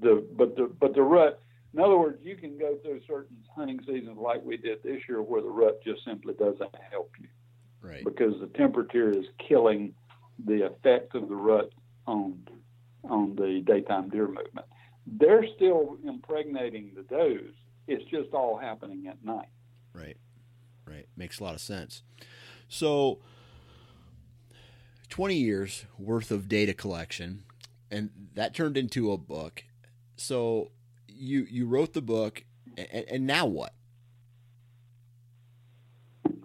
[0.00, 1.40] the but the but the rut.
[1.72, 5.20] In other words, you can go through certain hunting seasons like we did this year,
[5.20, 7.28] where the rut just simply doesn't help you,
[7.82, 8.02] Right.
[8.02, 9.94] because the temperature is killing
[10.46, 11.70] the effect of the rut
[12.06, 12.46] on
[13.04, 14.66] on the daytime deer movement.
[15.06, 17.52] They're still impregnating the does.
[17.86, 19.48] It's just all happening at night.
[19.92, 20.16] Right.
[20.86, 21.06] Right.
[21.16, 22.02] Makes a lot of sense.
[22.68, 23.18] So,
[25.08, 27.42] 20 years worth of data collection,
[27.90, 29.64] and that turned into a book.
[30.16, 30.70] So,
[31.08, 32.44] you you wrote the book,
[32.76, 33.72] and, and now what?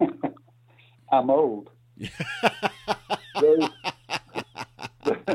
[1.12, 1.70] I'm old.
[3.40, 3.68] Those-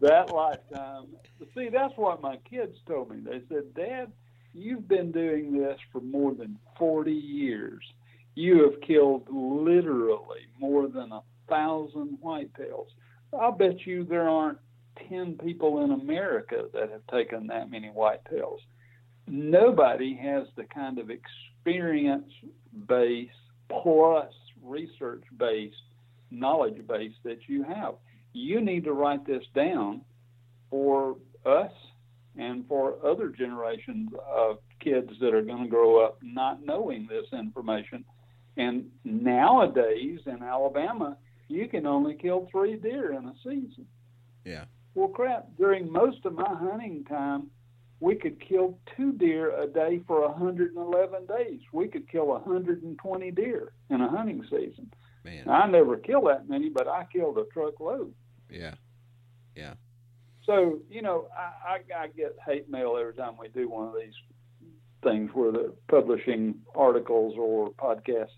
[0.00, 1.06] that lifetime.
[1.54, 3.18] See, that's what my kids told me.
[3.24, 4.10] They said, Dad,
[4.54, 7.84] you've been doing this for more than 40 years.
[8.34, 12.86] You have killed literally more than a thousand whitetails.
[13.38, 14.58] I'll bet you there aren't
[15.08, 18.58] 10 people in America that have taken that many whitetails.
[19.26, 22.30] Nobody has the kind of experience
[22.88, 23.28] base
[23.68, 25.76] plus research based
[26.30, 27.94] knowledge base that you have.
[28.32, 30.02] You need to write this down
[30.70, 31.72] for us
[32.36, 37.26] and for other generations of kids that are going to grow up not knowing this
[37.38, 38.04] information.
[38.56, 41.16] And nowadays in Alabama,
[41.48, 43.86] you can only kill three deer in a season.
[44.44, 44.64] Yeah.
[44.94, 47.50] Well, crap, during most of my hunting time,
[48.00, 51.60] we could kill two deer a day for 111 days.
[51.72, 54.92] We could kill 120 deer in a hunting season.
[55.24, 55.48] Man.
[55.48, 58.12] I never kill that many, but I killed a truckload.
[58.50, 58.74] Yeah.
[59.54, 59.74] Yeah.
[60.44, 63.94] So you know, I, I, I get hate mail every time we do one of
[63.94, 64.14] these
[65.02, 68.36] things where they're publishing articles or podcasts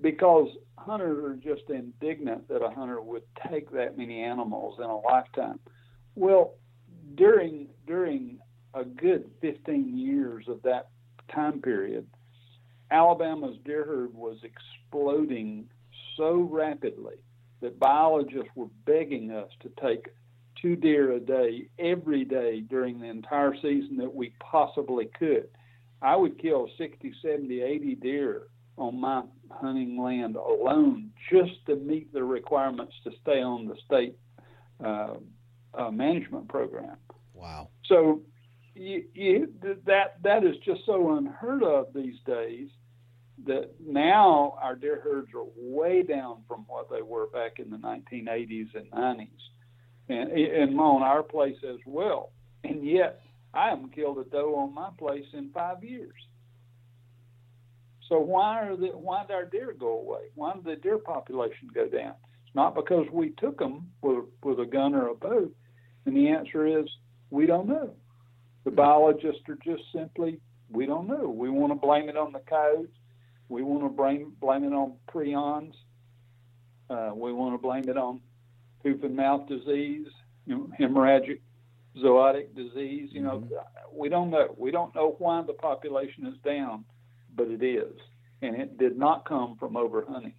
[0.00, 0.48] because
[0.78, 5.58] hunters are just indignant that a hunter would take that many animals in a lifetime.
[6.14, 6.54] Well,
[7.14, 8.38] during during
[8.74, 10.88] a good 15 years of that
[11.34, 12.06] time period,
[12.90, 15.68] Alabama's deer herd was exploding
[16.16, 17.16] so rapidly
[17.60, 20.08] that biologists were begging us to take
[20.60, 25.48] two deer a day every day during the entire season that we possibly could.
[26.02, 28.42] I would kill 60, 70, 80 deer
[28.76, 34.16] on my hunting land alone just to meet the requirements to stay on the state
[34.84, 35.14] uh,
[35.74, 36.96] uh, management program.
[37.34, 37.68] Wow.
[37.86, 38.22] So
[38.74, 39.52] you, you,
[39.86, 42.68] that that is just so unheard of these days
[43.46, 47.76] that now our deer herds are way down from what they were back in the
[47.76, 49.28] 1980s and 90s,
[50.08, 52.32] and and on our place as well.
[52.64, 53.20] And yet,
[53.56, 56.14] I haven't killed a doe on my place in five years.
[58.08, 60.30] So why are the why did our deer go away?
[60.34, 62.14] Why did the deer population go down?
[62.46, 65.50] It's not because we took them with with a gun or a bow,
[66.04, 66.86] and the answer is
[67.30, 67.94] we don't know.
[68.64, 70.38] The biologists are just simply
[70.70, 71.28] we don't know.
[71.28, 72.94] We want to blame it on the coyotes.
[73.48, 75.72] We want to blame blame it on prions.
[76.88, 78.20] Uh, we want to blame it on
[78.84, 80.06] hoof and mouth disease,
[80.46, 81.40] you know, hemorrhagic
[81.98, 83.10] zootic disease.
[83.12, 83.48] You know,
[83.92, 84.54] we don't know.
[84.56, 86.84] We don't know why the population is down,
[87.34, 87.94] but it is,
[88.42, 90.34] and it did not come from overhunting,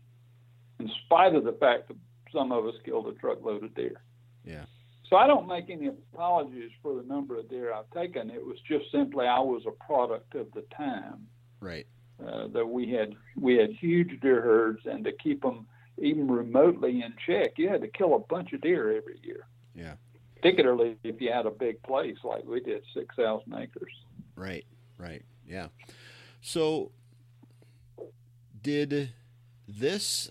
[0.80, 1.98] in spite of the fact that
[2.32, 4.02] some of us killed a truckload of deer.
[4.46, 4.66] Yeah.
[5.10, 8.30] So I don't make any apologies for the number of deer I've taken.
[8.30, 11.28] It was just simply I was a product of the time
[11.62, 11.88] Right.
[12.22, 15.66] uh, that we had we had huge deer herds, and to keep them
[15.98, 19.48] even remotely in check, you had to kill a bunch of deer every year.
[19.74, 19.94] Yeah.
[20.42, 23.92] Particularly if you had a big place like we did, six thousand acres.
[24.36, 24.66] Right,
[24.98, 25.68] right, yeah.
[26.42, 26.92] So,
[28.62, 29.14] did
[29.68, 30.30] this?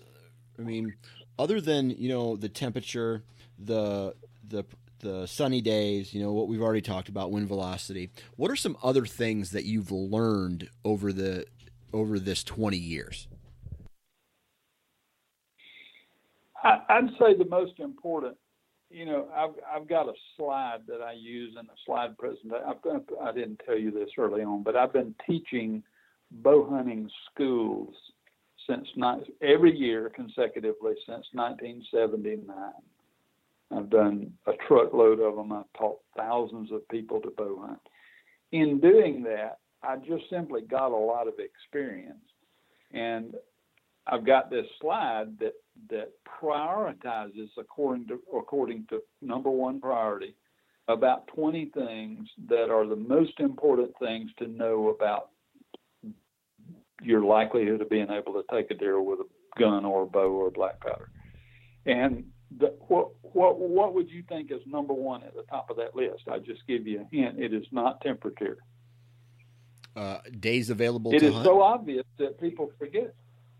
[0.57, 0.95] I mean,
[1.37, 3.23] other than you know the temperature,
[3.59, 4.15] the
[4.47, 4.63] the
[4.99, 8.09] the sunny days, you know what we've already talked about, wind velocity.
[8.35, 11.45] What are some other things that you've learned over the
[11.93, 13.27] over this twenty years?
[16.63, 18.35] I'd say the most important,
[18.89, 22.63] you know, I've I've got a slide that I use in a slide presentation.
[23.21, 25.83] I didn't tell you this early on, but I've been teaching
[26.31, 27.93] bow hunting schools
[28.67, 32.53] since not, every year consecutively since 1979.
[33.71, 35.51] I've done a truckload of them.
[35.51, 37.79] I've taught thousands of people to bow hunt.
[38.51, 42.23] In doing that, I just simply got a lot of experience,
[42.91, 43.35] and
[44.07, 45.53] I've got this slide that
[45.89, 46.11] that
[46.41, 50.35] prioritizes according to according to number one priority
[50.87, 55.29] about 20 things that are the most important things to know about
[57.01, 60.31] your likelihood of being able to take a deer with a gun or a bow
[60.31, 61.09] or a black powder.
[61.85, 62.25] And
[62.57, 65.95] the, what what what would you think is number one at the top of that
[65.95, 66.23] list?
[66.31, 67.39] I just give you a hint.
[67.39, 68.57] It is not temperature.
[69.95, 71.13] Uh, days available.
[71.13, 71.45] It is hunt?
[71.45, 73.13] so obvious that people forget.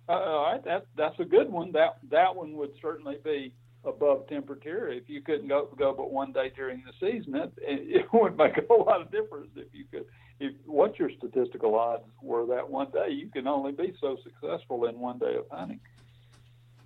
[0.10, 1.72] All right, that that's a good one.
[1.74, 3.54] That that one would certainly be
[3.84, 4.90] above temperature.
[4.90, 8.54] If you couldn't go go but one day during the season, it, it would make
[8.58, 10.06] a lot of difference if you could.
[10.40, 14.86] If what your statistical odds were that one day, you can only be so successful
[14.86, 15.80] in one day of hunting.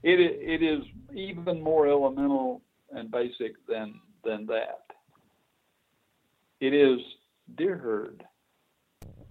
[0.03, 2.61] It it is even more elemental
[2.91, 4.81] and basic than than that.
[6.59, 6.99] It is
[7.55, 8.23] deer herd.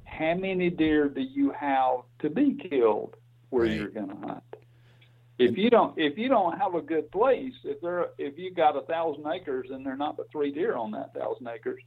[0.04, 3.16] How many deer do you have to be killed
[3.50, 3.76] where right.
[3.76, 4.42] you're going to hunt?
[5.38, 8.76] If you don't if you don't have a good place, if there if you got
[8.76, 11.82] a thousand acres and there are not but three deer on that thousand acres,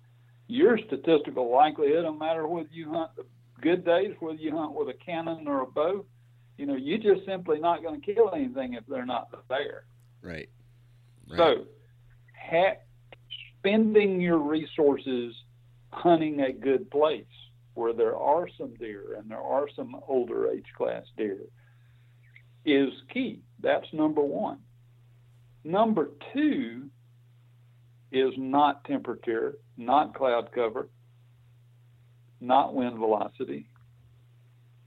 [0.48, 3.26] your statistical likelihood, no matter whether you hunt the
[3.62, 6.04] good days, whether you hunt with a cannon or a bow,
[6.58, 9.86] you know, you're just simply not going to kill anything if they're not there.
[10.22, 10.50] Right.
[11.30, 11.38] right.
[11.38, 11.66] So,
[12.36, 12.80] ha-
[13.60, 15.36] spending your resources
[15.92, 17.26] hunting a good place
[17.74, 21.40] where there are some deer and there are some older age class deer
[22.66, 23.42] is key.
[23.62, 24.60] That's number one.
[25.64, 26.90] Number two
[28.12, 30.90] is not temperature, not cloud cover,
[32.40, 33.68] not wind velocity.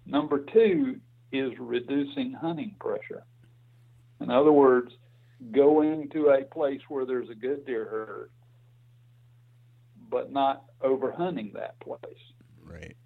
[0.05, 1.01] Number two
[1.33, 3.25] is reducing hunting pressure.
[4.21, 4.93] In other words,
[5.53, 8.31] going to a place where there's a good deer herd,
[10.09, 12.01] but not overhunting that place.
[12.67, 12.97] Right.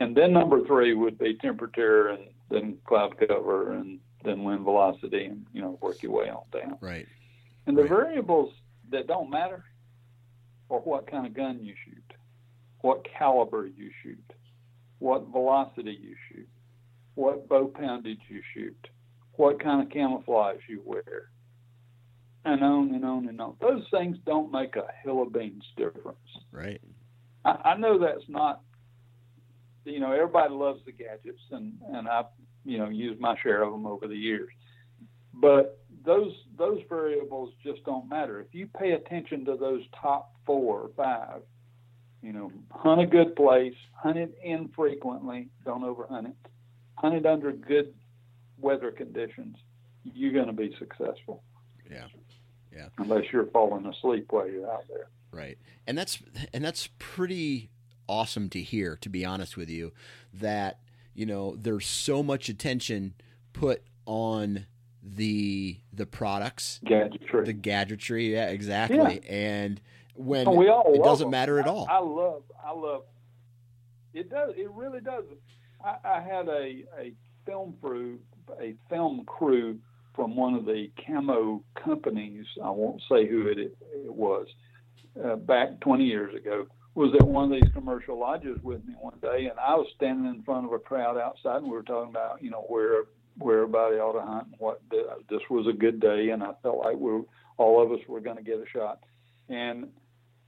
[0.00, 5.24] And then number three would be temperature and then cloud cover and then wind velocity
[5.24, 6.78] and, you know, work your way on down.
[6.80, 7.06] Right.
[7.66, 7.90] And the right.
[7.90, 8.52] variables
[8.90, 9.64] that don't matter
[10.70, 12.12] are what kind of gun you shoot,
[12.80, 14.32] what caliber you shoot,
[14.98, 16.48] what velocity you shoot,
[17.14, 18.88] what bow poundage you shoot,
[19.32, 21.30] what kind of camouflage you wear,
[22.44, 23.56] and on and on and on.
[23.60, 26.18] Those things don't make a hill of beans difference.
[26.52, 26.80] Right.
[27.44, 28.62] I, I know that's not.
[29.88, 32.26] You know, everybody loves the gadgets, and and I've
[32.64, 34.50] you know used my share of them over the years.
[35.34, 38.40] But those those variables just don't matter.
[38.40, 41.42] If you pay attention to those top four or five,
[42.22, 46.36] you know, hunt a good place, hunt it infrequently, don't overhunt it,
[46.96, 47.94] hunt it under good
[48.58, 49.56] weather conditions,
[50.04, 51.42] you're going to be successful.
[51.90, 52.06] Yeah,
[52.74, 52.88] yeah.
[52.98, 55.08] Unless you're falling asleep while you're out there.
[55.30, 56.20] Right, and that's
[56.52, 57.70] and that's pretty
[58.08, 58.96] awesome to hear.
[58.96, 59.92] To be honest with you,
[60.32, 60.80] that
[61.14, 63.14] you know there's so much attention
[63.52, 64.66] put on
[65.02, 68.32] the the products, gadgetry, the gadgetry.
[68.32, 69.20] Yeah, exactly.
[69.24, 69.32] Yeah.
[69.32, 69.80] And
[70.14, 71.30] when we all it doesn't them.
[71.30, 71.86] matter at all.
[71.88, 73.02] I, I, love, I love.
[74.12, 74.54] It does.
[74.56, 75.24] It really does.
[75.84, 77.12] I, I had a a
[77.46, 78.18] film crew,
[78.60, 79.78] a film crew
[80.14, 82.44] from one of the camo companies.
[82.62, 84.46] I won't say who it, it was.
[85.24, 86.66] Uh, back 20 years ago,
[86.98, 90.26] was at one of these commercial lodges with me one day, and I was standing
[90.26, 93.04] in front of a crowd outside, and we were talking about, you know, where
[93.38, 96.78] where everybody ought to hunt and what this was a good day and I felt
[96.78, 97.22] like we
[97.56, 98.98] all of us were going to get a shot.
[99.48, 99.90] And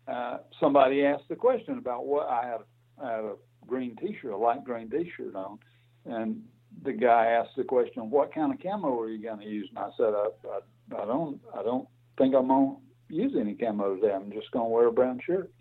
[0.09, 2.61] uh, somebody asked the question about what I had,
[3.01, 3.35] I had a
[3.65, 5.61] green T-shirt, a light green T-shirt on,
[6.05, 6.43] and
[6.83, 9.79] the guy asked the question, "What kind of camo are you going to use?" And
[9.79, 11.89] I said, I, I, I don't, I don't
[12.19, 12.77] think I'm going
[13.09, 14.01] to use any camos.
[14.01, 14.17] There.
[14.17, 15.53] I'm just going to wear a brown shirt."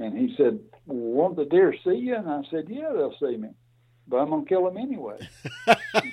[0.00, 3.50] And he said, "Won't the deer see you?" And I said, "Yeah, they'll see me."
[4.10, 5.18] but I'm gonna kill them anyway.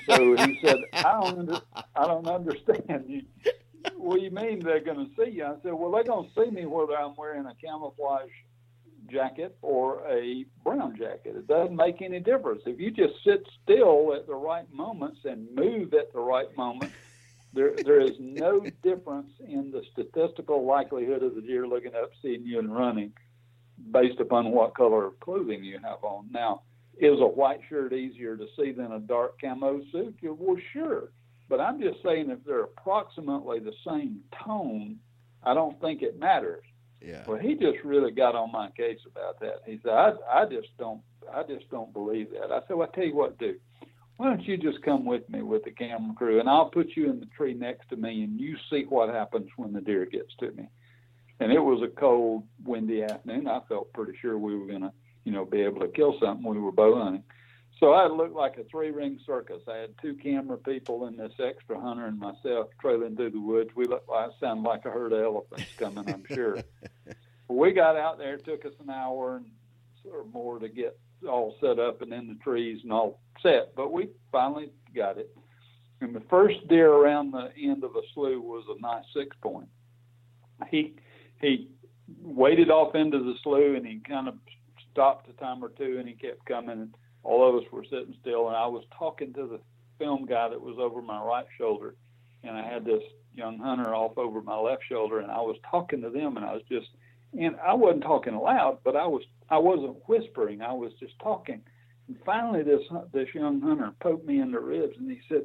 [0.06, 1.62] so he said, I don't, under,
[1.96, 3.06] I don't understand.
[3.08, 3.24] You,
[3.96, 5.46] what do you mean they're going to see you?
[5.46, 8.30] I said, well, they're going to see me whether I'm wearing a camouflage
[9.10, 11.36] jacket or a brown jacket.
[11.38, 12.64] It doesn't make any difference.
[12.66, 16.92] If you just sit still at the right moments and move at the right moment,
[17.54, 22.46] there there is no difference in the statistical likelihood of the deer looking up, seeing
[22.46, 23.14] you, and running
[23.92, 26.28] based upon what color of clothing you have on.
[26.32, 26.62] Now,
[27.00, 30.18] is a white shirt easier to see than a dark camo suit?
[30.24, 31.12] Well, sure.
[31.50, 34.98] But I'm just saying if they're approximately the same tone,
[35.44, 36.64] I don't think it matters.
[37.02, 37.24] Yeah.
[37.28, 39.62] Well, he just really got on my case about that.
[39.66, 41.02] He said, I, I just don't,
[41.32, 42.52] I just don't believe that.
[42.52, 43.60] I said, well, I tell you what, dude,
[44.18, 47.10] why don't you just come with me with the camera crew and I'll put you
[47.10, 50.36] in the tree next to me and you see what happens when the deer gets
[50.40, 50.68] to me.
[51.40, 53.48] And it was a cold, windy afternoon.
[53.48, 54.92] I felt pretty sure we were going to,
[55.24, 56.46] you know, be able to kill something.
[56.46, 57.24] We were bow hunting.
[57.80, 59.62] So I looked like a three ring circus.
[59.68, 63.70] I had two camera people and this extra hunter and myself trailing through the woods.
[63.76, 66.58] We looked like sounded like a herd of elephants coming, I'm sure.
[67.48, 69.46] we got out there, it took us an hour and
[70.12, 73.92] or more to get all set up and in the trees and all set, but
[73.92, 75.36] we finally got it.
[76.02, 79.68] And the first deer around the end of the slough was a nice six point.
[80.70, 80.96] He
[81.42, 81.70] he
[82.24, 84.36] waded off into the slough and he kind of
[84.92, 86.80] stopped a time or two and he kept coming.
[86.82, 89.60] And all of us were sitting still and I was talking to the
[90.00, 91.96] film guy that was over my right shoulder
[92.44, 96.02] and I had this young hunter off over my left shoulder and I was talking
[96.02, 96.88] to them and I was just
[97.40, 100.62] and I wasn't talking loud but I was I wasn't whispering.
[100.62, 101.62] I was just talking.
[102.08, 102.82] And finally this
[103.14, 105.44] this young hunter poked me in the ribs and he said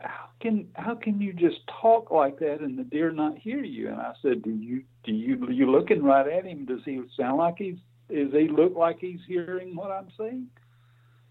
[0.00, 3.88] how can how can you just talk like that and the deer not hear you
[3.88, 7.38] and I said do you do you you looking right at him does he sound
[7.38, 7.76] like he's
[8.10, 10.46] does he look like he's hearing what I'm saying?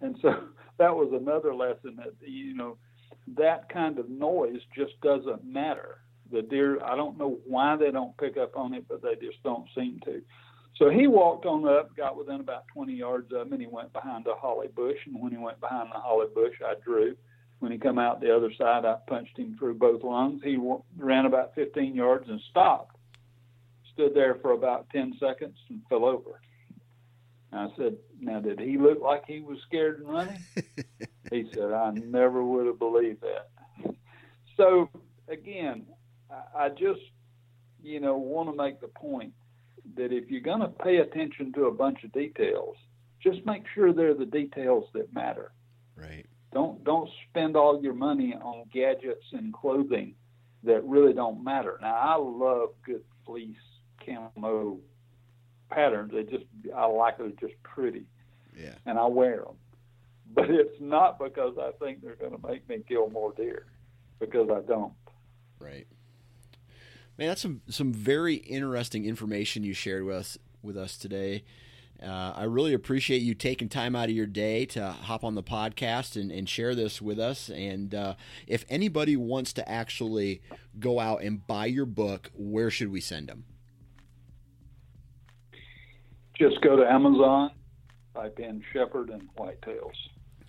[0.02, 0.30] And so
[0.78, 2.78] that was another lesson that you know
[3.38, 6.00] that kind of noise just doesn't matter.
[6.32, 9.42] The deer, I don't know why they don't pick up on it, but they just
[9.44, 10.22] don't seem to.
[10.78, 13.92] So he walked on up, got within about 20 yards of him, and he went
[13.92, 14.98] behind a holly bush.
[15.08, 17.16] And when he went behind the holly bush, I drew.
[17.60, 20.42] When he come out the other side, I punched him through both lungs.
[20.44, 20.58] He
[20.98, 22.96] ran about 15 yards and stopped.
[23.94, 26.40] Stood there for about 10 seconds and fell over.
[27.52, 30.40] I said, Now, did he look like he was scared and running?
[31.32, 33.50] he said, I never would have believed that.
[34.56, 34.90] So,
[35.28, 35.86] again,
[36.56, 37.02] I just,
[37.82, 39.34] you know, want to make the point
[39.96, 42.76] that if you're going to pay attention to a bunch of details,
[43.22, 45.52] just make sure they're the details that matter.
[45.96, 46.26] Right.
[46.52, 50.16] Don't don't spend all your money on gadgets and clothing
[50.64, 51.78] that really don't matter.
[51.82, 53.56] Now I love good fleece
[54.06, 54.80] camo
[55.70, 56.12] patterns.
[56.14, 56.46] They just
[56.76, 58.06] I like them They're just pretty.
[58.58, 58.76] Yeah.
[58.86, 59.56] And I wear them,
[60.34, 63.68] but it's not because I think they're going to make me kill more deer,
[64.20, 64.94] because I don't.
[65.60, 65.88] Right.
[67.18, 71.44] Man, that's some some very interesting information you shared with us with us today.
[72.02, 75.44] Uh, I really appreciate you taking time out of your day to hop on the
[75.44, 77.50] podcast and, and share this with us.
[77.50, 78.16] And uh,
[78.48, 80.42] if anybody wants to actually
[80.80, 83.44] go out and buy your book, where should we send them?
[86.40, 87.52] just go to Amazon,
[88.16, 89.92] type in Sheppard and Whitetails.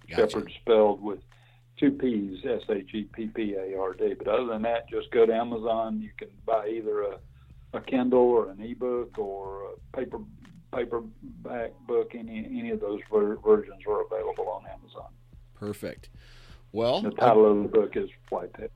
[0.08, 0.30] Gotcha.
[0.30, 1.18] Sheppard spelled with
[1.78, 4.14] two P's, S H E P P A R D.
[4.16, 6.00] But other than that, just go to Amazon.
[6.00, 7.18] You can buy either a,
[7.74, 10.18] a Kindle or an ebook or a paper
[10.72, 12.14] paperback book.
[12.14, 15.10] Any any of those ver- versions are available on Amazon.
[15.54, 16.08] Perfect.
[16.72, 18.68] Well, the title I, of the book is Whitetail.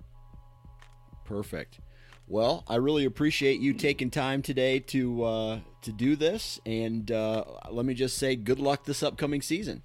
[1.25, 1.79] Perfect.
[2.27, 7.45] Well, I really appreciate you taking time today to uh, to do this, and uh,
[7.71, 9.83] let me just say, good luck this upcoming season.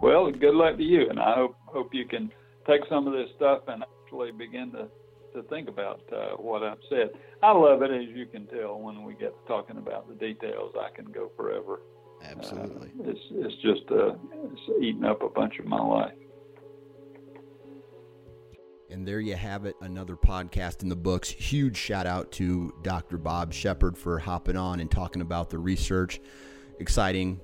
[0.00, 2.32] Well, good luck to you, and I hope hope you can
[2.66, 4.88] take some of this stuff and actually begin to
[5.34, 7.10] to think about uh, what I've said.
[7.42, 8.78] I love it, as you can tell.
[8.78, 11.80] When we get to talking about the details, I can go forever.
[12.24, 14.14] Absolutely, uh, it's it's just uh,
[14.44, 16.12] it's eating up a bunch of my life.
[18.90, 21.30] And there you have it, another podcast in the books.
[21.30, 23.16] Huge shout out to Dr.
[23.16, 26.20] Bob Sheppard for hopping on and talking about the research.
[26.78, 27.40] Exciting,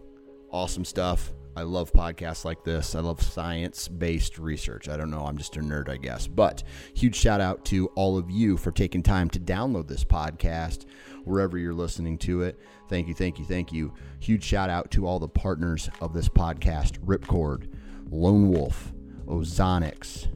[0.50, 1.32] awesome stuff.
[1.58, 2.94] I love podcasts like this.
[2.94, 4.88] I love science based research.
[4.88, 6.28] I don't know, I'm just a nerd, I guess.
[6.28, 6.62] But
[6.94, 10.84] huge shout out to all of you for taking time to download this podcast
[11.24, 12.60] wherever you're listening to it.
[12.88, 13.92] Thank you, thank you, thank you.
[14.20, 17.66] Huge shout out to all the partners of this podcast Ripcord,
[18.08, 18.92] Lone Wolf,
[19.26, 20.28] Ozonics,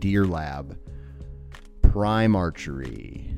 [0.00, 0.76] Deer Lab,
[1.82, 3.30] Prime Archery,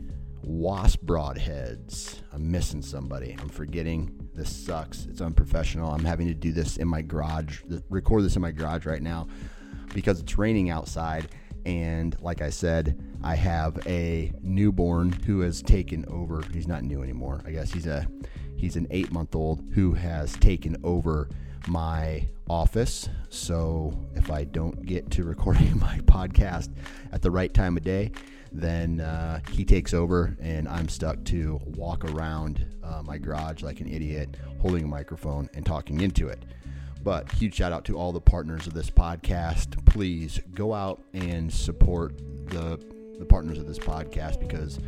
[0.43, 2.23] Wasp Broadheads.
[2.33, 3.37] I'm missing somebody.
[3.39, 4.28] I'm forgetting.
[4.39, 5.06] This sucks.
[5.06, 5.90] It's unprofessional.
[5.90, 7.60] I'm having to do this in my garage,
[7.90, 9.27] record this in my garage right now
[9.93, 11.28] because it's raining outside
[11.65, 16.43] And like I said, I have a newborn who has taken over.
[16.52, 17.43] He's not new anymore.
[17.44, 18.06] I guess he's a
[18.56, 21.28] he's an eight month old who has taken over
[21.66, 23.09] my office.
[23.28, 26.70] So if I don't get to recording my podcast
[27.12, 28.12] at the right time of day,
[28.53, 33.81] then uh, he takes over and I'm stuck to walk around uh, my garage like
[33.81, 36.45] an idiot, holding a microphone and talking into it.
[37.03, 39.85] But huge shout out to all the partners of this podcast.
[39.87, 42.79] Please go out and support the
[43.19, 44.79] the partners of this podcast because,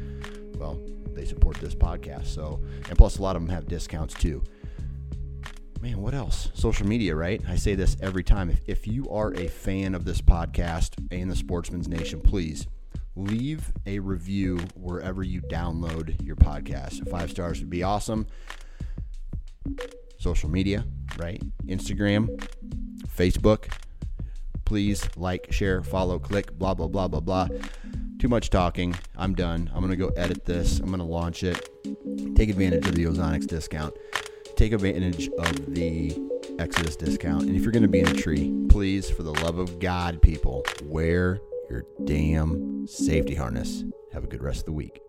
[0.55, 0.81] well,
[1.15, 2.27] they support this podcast.
[2.27, 4.43] So, and plus a lot of them have discounts too.
[5.81, 6.51] Man, what else?
[6.55, 7.41] Social media, right?
[7.49, 8.51] I say this every time.
[8.51, 12.67] If, if you are a fan of this podcast and the Sportsman's Nation, please
[13.17, 17.09] leave a review wherever you download your podcast.
[17.09, 18.27] Five stars would be awesome.
[20.19, 20.85] Social media,
[21.19, 21.43] right?
[21.67, 22.29] Instagram,
[23.07, 23.73] Facebook.
[24.65, 27.49] Please like, share, follow, click, blah, blah, blah, blah, blah.
[28.19, 28.95] Too much talking.
[29.17, 29.71] I'm done.
[29.75, 30.79] I'm going to go edit this.
[30.79, 31.69] I'm going to launch it.
[32.37, 33.95] Take advantage of the Ozonics discount.
[34.57, 36.17] Take advantage of the
[36.59, 37.45] Exodus discount.
[37.45, 40.21] And if you're going to be in a tree, please, for the love of God,
[40.21, 41.41] people, wear
[41.71, 43.85] your damn safety harness.
[44.13, 45.01] Have a good rest of the week.